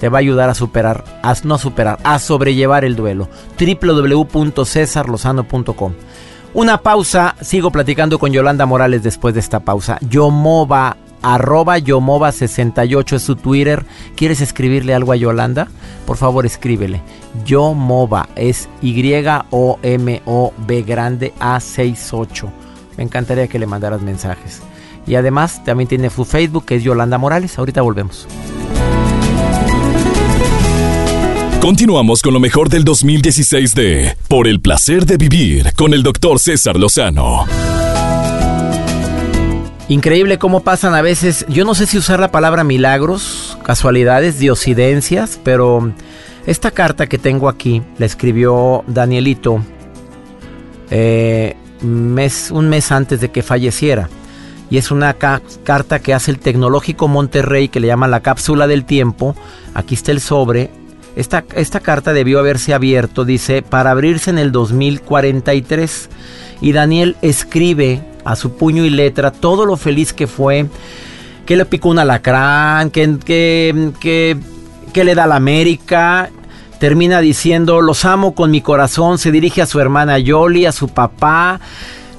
Te 0.00 0.08
va 0.10 0.18
a 0.18 0.20
ayudar 0.20 0.50
a 0.50 0.54
superar, 0.54 1.04
a 1.22 1.34
no 1.44 1.56
superar, 1.56 1.98
a 2.02 2.18
sobrellevar 2.18 2.84
el 2.84 2.96
duelo. 2.96 3.28
www.cesarlozano.com. 3.58 5.92
Una 6.54 6.78
pausa, 6.78 7.36
sigo 7.40 7.70
platicando 7.70 8.18
con 8.18 8.32
Yolanda 8.32 8.66
Morales 8.66 9.04
después 9.04 9.34
de 9.34 9.40
esta 9.40 9.60
pausa. 9.60 9.98
Yomoba 10.08 10.96
arroba 11.24 11.78
Yomova68 11.78 13.14
es 13.14 13.22
su 13.22 13.36
Twitter. 13.36 13.84
¿Quieres 14.14 14.40
escribirle 14.40 14.94
algo 14.94 15.12
a 15.12 15.16
Yolanda? 15.16 15.68
Por 16.06 16.16
favor, 16.18 16.44
escríbele. 16.46 17.00
Yomova 17.44 18.28
es 18.36 18.68
Y-O-M-O-B 18.82 19.42
grande 20.82 21.32
A68. 21.40 22.50
Me 22.96 23.04
encantaría 23.04 23.48
que 23.48 23.58
le 23.58 23.66
mandaras 23.66 24.02
mensajes. 24.02 24.60
Y 25.06 25.16
además 25.16 25.64
también 25.64 25.88
tiene 25.88 26.10
su 26.10 26.24
Facebook 26.24 26.66
que 26.66 26.76
es 26.76 26.82
Yolanda 26.82 27.18
Morales. 27.18 27.58
Ahorita 27.58 27.82
volvemos. 27.82 28.28
Continuamos 31.60 32.20
con 32.20 32.34
lo 32.34 32.40
mejor 32.40 32.68
del 32.68 32.84
2016 32.84 33.74
de 33.74 34.16
Por 34.28 34.46
el 34.46 34.60
placer 34.60 35.06
de 35.06 35.16
vivir 35.16 35.72
con 35.74 35.94
el 35.94 36.02
doctor 36.02 36.38
César 36.38 36.76
Lozano. 36.76 37.46
Increíble 39.88 40.38
cómo 40.38 40.60
pasan 40.60 40.94
a 40.94 41.02
veces, 41.02 41.44
yo 41.48 41.66
no 41.66 41.74
sé 41.74 41.86
si 41.86 41.98
usar 41.98 42.18
la 42.18 42.30
palabra 42.30 42.64
milagros, 42.64 43.58
casualidades, 43.64 44.38
diosidencias, 44.38 45.38
pero 45.44 45.92
esta 46.46 46.70
carta 46.70 47.06
que 47.06 47.18
tengo 47.18 47.50
aquí 47.50 47.82
la 47.98 48.06
escribió 48.06 48.82
Danielito 48.86 49.62
eh, 50.90 51.54
mes, 51.82 52.50
un 52.50 52.70
mes 52.70 52.90
antes 52.92 53.20
de 53.20 53.30
que 53.30 53.42
falleciera. 53.42 54.08
Y 54.70 54.78
es 54.78 54.90
una 54.90 55.12
carta 55.12 55.98
que 55.98 56.14
hace 56.14 56.30
el 56.30 56.38
Tecnológico 56.38 57.06
Monterrey 57.06 57.68
que 57.68 57.80
le 57.80 57.86
llama 57.86 58.08
la 58.08 58.20
cápsula 58.20 58.66
del 58.66 58.86
tiempo. 58.86 59.36
Aquí 59.74 59.94
está 59.94 60.10
el 60.10 60.20
sobre. 60.20 60.70
Esta, 61.14 61.44
esta 61.54 61.80
carta 61.80 62.12
debió 62.14 62.38
haberse 62.38 62.72
abierto, 62.72 63.24
dice, 63.26 63.62
para 63.62 63.90
abrirse 63.90 64.30
en 64.30 64.38
el 64.38 64.50
2043. 64.50 66.08
Y 66.62 66.72
Daniel 66.72 67.16
escribe 67.20 68.02
a 68.24 68.36
su 68.36 68.56
puño 68.56 68.84
y 68.84 68.90
letra 68.90 69.30
todo 69.30 69.66
lo 69.66 69.76
feliz 69.76 70.12
que 70.12 70.26
fue, 70.26 70.66
que 71.46 71.56
le 71.56 71.64
picó 71.64 71.90
un 71.90 71.98
alacrán, 71.98 72.90
que, 72.90 73.18
que, 73.24 74.36
que, 74.92 75.04
le 75.04 75.14
da 75.14 75.26
la 75.26 75.36
América. 75.36 76.30
Termina 76.78 77.20
diciendo, 77.20 77.80
los 77.80 78.04
amo 78.04 78.34
con 78.34 78.50
mi 78.50 78.60
corazón, 78.60 79.18
se 79.18 79.30
dirige 79.30 79.62
a 79.62 79.66
su 79.66 79.80
hermana 79.80 80.18
Yoli, 80.18 80.66
a 80.66 80.72
su 80.72 80.88
papá, 80.88 81.60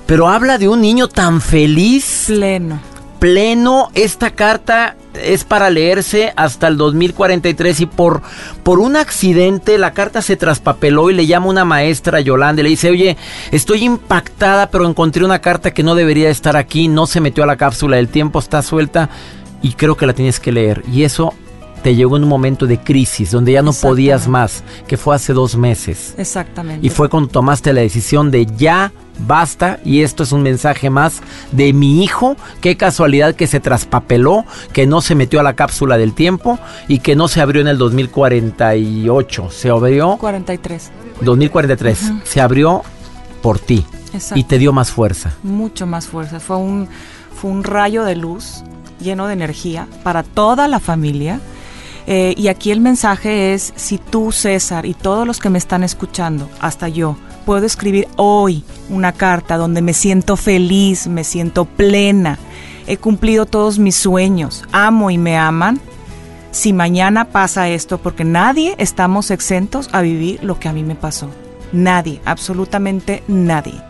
pero 0.05 0.27
habla 0.29 0.57
de 0.57 0.67
un 0.67 0.81
niño 0.81 1.07
tan 1.07 1.41
feliz. 1.41 2.25
Pleno. 2.27 2.94
Pleno, 3.25 3.89
esta 3.95 4.29
carta 4.29 4.95
es 5.19 5.45
para 5.45 5.71
leerse 5.71 6.31
hasta 6.35 6.67
el 6.67 6.77
2043 6.77 7.79
y 7.79 7.85
por, 7.87 8.21
por 8.61 8.77
un 8.77 8.95
accidente 8.95 9.79
la 9.79 9.93
carta 9.93 10.21
se 10.21 10.37
traspapeló 10.37 11.09
y 11.09 11.15
le 11.15 11.25
llama 11.25 11.47
una 11.47 11.65
maestra 11.65 12.19
Yolanda 12.19 12.59
y 12.59 12.63
le 12.65 12.69
dice, 12.69 12.91
oye, 12.91 13.17
estoy 13.51 13.83
impactada 13.83 14.69
pero 14.69 14.87
encontré 14.87 15.25
una 15.25 15.41
carta 15.41 15.73
que 15.73 15.81
no 15.81 15.95
debería 15.95 16.29
estar 16.29 16.55
aquí, 16.55 16.87
no 16.87 17.07
se 17.07 17.19
metió 17.19 17.43
a 17.43 17.47
la 17.47 17.57
cápsula, 17.57 17.97
el 17.97 18.09
tiempo 18.09 18.37
está 18.37 18.61
suelta 18.61 19.09
y 19.63 19.73
creo 19.73 19.97
que 19.97 20.05
la 20.05 20.13
tienes 20.13 20.39
que 20.39 20.51
leer. 20.51 20.83
Y 20.93 21.01
eso 21.01 21.33
te 21.85 21.95
llegó 21.95 22.17
en 22.17 22.23
un 22.23 22.29
momento 22.29 22.65
de 22.65 22.79
crisis 22.79 23.29
donde 23.29 23.51
ya 23.51 23.61
no 23.61 23.71
podías 23.71 24.27
más, 24.27 24.63
que 24.87 24.97
fue 24.97 25.13
hace 25.13 25.33
dos 25.33 25.55
meses. 25.55 26.15
Exactamente. 26.17 26.83
Y 26.83 26.89
fue 26.89 27.09
cuando 27.09 27.29
tomaste 27.29 27.73
la 27.73 27.81
decisión 27.81 28.31
de 28.31 28.47
ya 28.57 28.91
basta 29.19 29.79
y 29.85 30.01
esto 30.01 30.23
es 30.23 30.31
un 30.31 30.41
mensaje 30.41 30.89
más 30.89 31.21
de 31.51 31.73
mi 31.73 32.03
hijo, 32.03 32.37
qué 32.59 32.75
casualidad 32.75 33.35
que 33.35 33.45
se 33.45 33.59
traspapeló, 33.59 34.45
que 34.73 34.87
no 34.87 35.01
se 35.01 35.13
metió 35.13 35.39
a 35.39 35.43
la 35.43 35.53
cápsula 35.53 35.99
del 35.99 36.15
tiempo 36.15 36.57
y 36.87 37.01
que 37.01 37.15
no 37.15 37.27
se 37.27 37.39
abrió 37.39 37.61
en 37.61 37.67
el 37.67 37.77
2048, 37.77 39.51
se 39.51 39.69
abrió 39.69 40.17
43. 40.17 40.91
2043, 41.21 42.13
se 42.23 42.41
abrió 42.41 42.81
por 43.43 43.59
ti 43.59 43.85
y 44.33 44.45
te 44.45 44.57
dio 44.57 44.73
más 44.73 44.89
fuerza. 44.89 45.35
Mucho 45.43 45.85
más 45.85 46.07
fuerza, 46.07 46.39
fue 46.39 46.57
un 46.57 46.89
fue 47.35 47.51
un 47.51 47.63
rayo 47.63 48.05
de 48.05 48.15
luz 48.15 48.63
lleno 48.99 49.27
de 49.27 49.33
energía 49.33 49.87
para 50.01 50.23
toda 50.23 50.67
la 50.67 50.79
familia. 50.79 51.39
Eh, 52.07 52.35
y 52.37 52.49
aquí 52.49 52.71
el 52.71 52.81
mensaje 52.81 53.53
es, 53.53 53.73
si 53.75 53.97
tú, 53.97 54.31
César, 54.31 54.85
y 54.85 54.93
todos 54.93 55.25
los 55.25 55.39
que 55.39 55.49
me 55.49 55.57
están 55.57 55.83
escuchando, 55.83 56.49
hasta 56.59 56.87
yo, 56.87 57.17
puedo 57.45 57.65
escribir 57.65 58.07
hoy 58.15 58.63
una 58.89 59.11
carta 59.11 59.57
donde 59.57 59.81
me 59.81 59.93
siento 59.93 60.37
feliz, 60.37 61.07
me 61.07 61.23
siento 61.23 61.65
plena, 61.65 62.37
he 62.87 62.97
cumplido 62.97 63.45
todos 63.45 63.79
mis 63.79 63.95
sueños, 63.95 64.63
amo 64.71 65.09
y 65.09 65.17
me 65.17 65.37
aman, 65.37 65.79
si 66.51 66.73
mañana 66.73 67.25
pasa 67.25 67.69
esto, 67.69 67.97
porque 67.97 68.23
nadie 68.23 68.75
estamos 68.77 69.29
exentos 69.31 69.89
a 69.91 70.01
vivir 70.01 70.43
lo 70.43 70.59
que 70.59 70.69
a 70.69 70.73
mí 70.73 70.83
me 70.83 70.95
pasó. 70.95 71.29
Nadie, 71.73 72.21
absolutamente 72.23 73.23
nadie. 73.27 73.81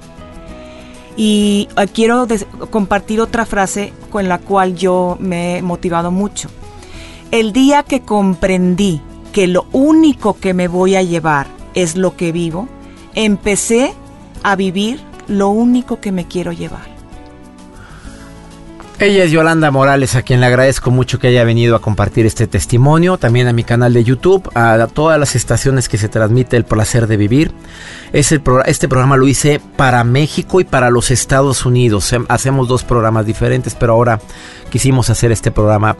Y 1.15 1.69
eh, 1.77 1.87
quiero 1.93 2.27
compartir 2.71 3.21
otra 3.21 3.45
frase 3.45 3.93
con 4.09 4.27
la 4.27 4.39
cual 4.39 4.75
yo 4.75 5.17
me 5.19 5.57
he 5.57 5.61
motivado 5.61 6.09
mucho. 6.11 6.49
El 7.31 7.53
día 7.53 7.83
que 7.83 8.01
comprendí 8.01 9.01
que 9.33 9.47
lo 9.47 9.65
único 9.71 10.37
que 10.39 10.53
me 10.53 10.67
voy 10.67 10.95
a 10.95 11.03
llevar 11.03 11.47
es 11.73 11.97
lo 11.97 12.15
que 12.15 12.31
vivo, 12.31 12.69
empecé 13.15 13.93
a 14.43 14.55
vivir 14.55 15.01
lo 15.27 15.49
único 15.49 15.99
que 15.99 16.11
me 16.11 16.25
quiero 16.25 16.51
llevar. 16.51 16.95
Ella 18.97 19.25
es 19.25 19.31
Yolanda 19.31 19.71
Morales, 19.71 20.15
a 20.15 20.21
quien 20.21 20.39
le 20.39 20.45
agradezco 20.45 20.89
mucho 20.89 21.19
que 21.19 21.27
haya 21.27 21.43
venido 21.43 21.75
a 21.75 21.81
compartir 21.81 22.25
este 22.25 22.47
testimonio, 22.47 23.17
también 23.17 23.49
a 23.49 23.53
mi 23.53 23.65
canal 23.65 23.93
de 23.93 24.05
YouTube, 24.05 24.49
a 24.55 24.87
todas 24.87 25.19
las 25.19 25.35
estaciones 25.35 25.89
que 25.89 25.97
se 25.97 26.07
transmite 26.07 26.55
El 26.55 26.63
Placer 26.63 27.05
de 27.05 27.17
Vivir. 27.17 27.51
este 28.13 28.39
programa 28.87 29.17
lo 29.17 29.27
hice 29.27 29.59
para 29.75 30.05
México 30.05 30.61
y 30.61 30.63
para 30.63 30.89
los 30.89 31.11
Estados 31.11 31.65
Unidos. 31.65 32.15
Hacemos 32.29 32.69
dos 32.69 32.85
programas 32.85 33.25
diferentes, 33.25 33.75
pero 33.75 33.91
ahora 33.91 34.21
quisimos 34.69 35.09
hacer 35.09 35.33
este 35.33 35.51
programa 35.51 35.97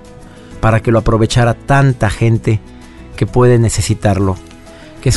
para 0.62 0.82
que 0.82 0.92
lo 0.92 1.00
aprovechara 1.00 1.54
tanta 1.54 2.10
gente 2.10 2.60
que 3.16 3.26
puede 3.26 3.60
necesitarlo. 3.60 4.36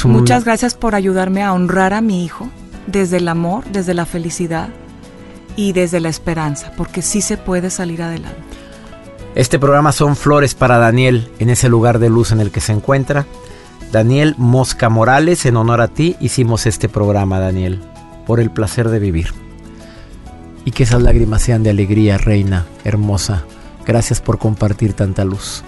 Muchas 0.05 0.45
gracias 0.45 0.75
por 0.75 0.95
ayudarme 0.95 1.43
a 1.43 1.53
honrar 1.55 1.95
a 1.95 2.03
mi 2.03 2.25
hijo 2.25 2.49
desde 2.87 3.17
el 3.17 3.29
amor, 3.29 3.65
desde 3.73 3.95
la 3.95 4.05
felicidad 4.05 4.69
y 5.57 5.73
desde 5.73 6.01
la 6.01 6.11
esperanza, 6.11 6.73
porque 6.77 7.01
sí 7.01 7.23
se 7.23 7.39
puede 7.39 7.71
salir 7.71 8.03
adelante. 8.03 8.39
Este 9.35 9.59
programa 9.59 9.93
son 9.93 10.15
flores 10.15 10.55
para 10.55 10.79
Daniel 10.79 11.31
en 11.39 11.49
ese 11.49 11.69
lugar 11.69 11.99
de 11.99 12.11
luz 12.11 12.33
en 12.33 12.41
el 12.41 12.51
que 12.51 12.61
se 12.61 12.73
encuentra. 12.73 13.27
Daniel 13.91 14.35
Mosca 14.37 14.91
Morales, 14.91 15.47
en 15.47 15.57
honor 15.57 15.81
a 15.81 15.89
ti 15.89 16.17
hicimos 16.21 16.67
este 16.67 16.89
programa, 16.89 17.39
Daniel, 17.39 17.81
por 18.27 18.41
el 18.41 18.51
placer 18.51 18.91
de 18.91 18.99
vivir. 18.99 19.33
Y 20.67 20.73
que 20.73 20.83
esas 20.83 21.03
lágrimas 21.03 21.43
sean 21.43 21.63
de 21.63 21.71
alegría, 21.71 22.19
reina 22.19 22.67
hermosa. 22.85 23.45
Gracias 23.89 24.21
por 24.21 24.39
compartir 24.39 24.93
tanta 24.93 25.25
luz. 25.25 25.65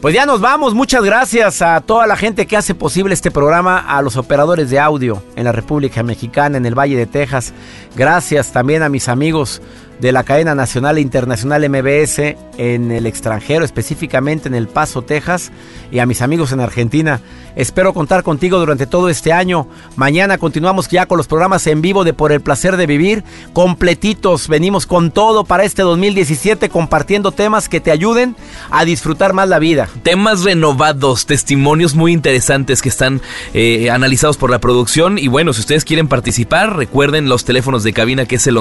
Pues 0.00 0.14
ya 0.14 0.24
nos 0.24 0.40
vamos. 0.40 0.72
Muchas 0.72 1.04
gracias 1.04 1.60
a 1.60 1.78
toda 1.82 2.06
la 2.06 2.16
gente 2.16 2.46
que 2.46 2.56
hace 2.56 2.74
posible 2.74 3.12
este 3.12 3.30
programa, 3.30 3.78
a 3.78 4.00
los 4.00 4.16
operadores 4.16 4.70
de 4.70 4.80
audio 4.80 5.22
en 5.36 5.44
la 5.44 5.52
República 5.52 6.02
Mexicana, 6.02 6.56
en 6.56 6.64
el 6.64 6.74
Valle 6.74 6.96
de 6.96 7.04
Texas. 7.04 7.52
Gracias 7.94 8.52
también 8.52 8.82
a 8.82 8.88
mis 8.88 9.10
amigos 9.10 9.60
de 10.00 10.12
la 10.12 10.24
cadena 10.24 10.54
nacional 10.54 10.98
e 10.98 11.00
internacional 11.00 11.68
MBS 11.68 12.36
en 12.56 12.90
el 12.90 13.06
extranjero, 13.06 13.64
específicamente 13.64 14.48
en 14.48 14.54
El 14.54 14.68
Paso, 14.68 15.02
Texas, 15.02 15.50
y 15.90 15.98
a 15.98 16.06
mis 16.06 16.22
amigos 16.22 16.52
en 16.52 16.60
Argentina. 16.60 17.20
Espero 17.56 17.92
contar 17.92 18.22
contigo 18.22 18.58
durante 18.58 18.86
todo 18.86 19.08
este 19.08 19.32
año. 19.32 19.66
Mañana 19.96 20.38
continuamos 20.38 20.88
ya 20.88 21.06
con 21.06 21.18
los 21.18 21.26
programas 21.26 21.66
en 21.66 21.82
vivo 21.82 22.04
de 22.04 22.14
Por 22.14 22.32
el 22.32 22.40
Placer 22.40 22.76
de 22.76 22.86
Vivir, 22.86 23.24
completitos. 23.52 24.48
Venimos 24.48 24.86
con 24.86 25.10
todo 25.10 25.44
para 25.44 25.64
este 25.64 25.82
2017, 25.82 26.68
compartiendo 26.68 27.32
temas 27.32 27.68
que 27.68 27.80
te 27.80 27.90
ayuden 27.90 28.36
a 28.70 28.84
disfrutar 28.84 29.32
más 29.32 29.48
la 29.48 29.58
vida. 29.58 29.88
Temas 30.02 30.44
renovados, 30.44 31.26
testimonios 31.26 31.94
muy 31.94 32.12
interesantes 32.12 32.82
que 32.82 32.88
están 32.88 33.20
eh, 33.52 33.90
analizados 33.90 34.36
por 34.36 34.50
la 34.50 34.60
producción. 34.60 35.18
Y 35.18 35.28
bueno, 35.28 35.52
si 35.52 35.60
ustedes 35.60 35.84
quieren 35.84 36.08
participar, 36.08 36.76
recuerden 36.76 37.28
los 37.28 37.44
teléfonos 37.44 37.82
de 37.82 37.92
cabina 37.92 38.26
que 38.26 38.36
es 38.36 38.46
el 38.46 38.56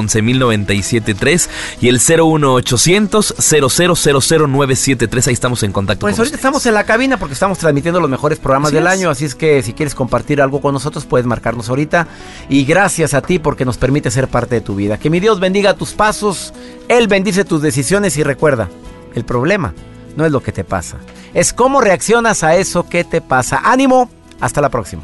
11.097.3 1.30 1.50
y 1.82 1.90
el 1.90 2.00
01800 2.00 3.36
0000973. 3.38 5.28
Ahí 5.28 5.34
estamos 5.34 5.64
en 5.64 5.72
contacto. 5.72 6.02
Pues 6.02 6.18
ahorita 6.18 6.36
estamos 6.36 6.66
en 6.66 6.74
la 6.74 6.84
cabina 6.84 7.18
porque 7.18 7.34
estamos 7.34 7.58
transmitiendo 7.58 8.00
los 8.00 8.10
mejores 8.10 8.40
programas 8.40 8.72
del 8.72 8.88
año. 8.88 9.10
Así 9.10 9.26
es 9.26 9.36
que 9.36 9.62
si 9.64 9.74
quieres 9.74 9.96
compartir 9.96 10.42
algo 10.42 10.62
con 10.62 10.74
nosotros, 10.74 11.06
puedes 11.06 11.26
marcarnos 11.28 11.70
ahorita. 11.70 12.08
Y 12.50 12.66
gracias 12.66 13.14
a 13.14 13.22
ti 13.22 13.40
porque 13.40 13.66
nos 13.66 13.78
permite 13.78 14.12
ser 14.12 14.28
parte 14.28 14.56
de 14.56 14.62
tu 14.62 14.76
vida. 14.76 14.98
Que 14.98 15.10
mi 15.10 15.20
Dios 15.20 15.40
bendiga 15.40 15.74
tus 15.74 15.94
pasos, 15.94 16.54
Él 16.88 17.08
bendice 17.08 17.46
tus 17.46 17.62
decisiones 17.62 18.18
y 18.18 18.24
recuerda, 18.24 18.70
el 19.16 19.26
problema 19.26 19.74
no 20.16 20.26
es 20.26 20.32
lo 20.32 20.42
que 20.42 20.52
te 20.52 20.64
pasa, 20.64 20.98
es 21.34 21.54
cómo 21.54 21.82
reaccionas 21.82 22.44
a 22.44 22.56
eso 22.56 22.88
que 22.88 23.04
te 23.04 23.22
pasa. 23.22 23.62
Ánimo, 23.64 24.10
hasta 24.40 24.62
la 24.62 24.70
próxima. 24.70 25.04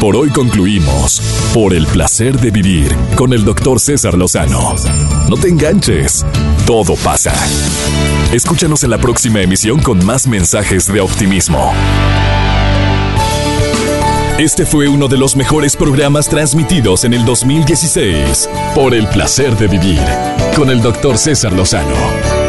Por 0.00 0.16
hoy 0.16 0.30
concluimos 0.30 1.20
por 1.54 1.74
el 1.74 1.84
placer 1.86 2.38
de 2.38 2.50
vivir 2.50 2.94
con 3.16 3.32
el 3.32 3.44
doctor 3.44 3.80
César 3.80 4.14
Lozano. 4.14 4.76
No 5.28 5.36
te 5.36 5.48
enganches, 5.48 6.24
todo 6.64 6.94
pasa. 6.96 7.32
Escúchanos 8.32 8.84
en 8.84 8.90
la 8.90 8.98
próxima 8.98 9.40
emisión 9.40 9.80
con 9.80 10.04
más 10.04 10.28
mensajes 10.28 10.86
de 10.92 11.00
optimismo. 11.00 11.72
Este 14.38 14.64
fue 14.64 14.88
uno 14.88 15.08
de 15.08 15.18
los 15.18 15.34
mejores 15.34 15.76
programas 15.76 16.28
transmitidos 16.28 17.04
en 17.04 17.14
el 17.14 17.24
2016 17.24 18.48
por 18.74 18.94
el 18.94 19.08
placer 19.08 19.56
de 19.56 19.66
vivir 19.66 20.00
con 20.56 20.70
el 20.70 20.80
doctor 20.80 21.18
César 21.18 21.52
Lozano. 21.52 22.39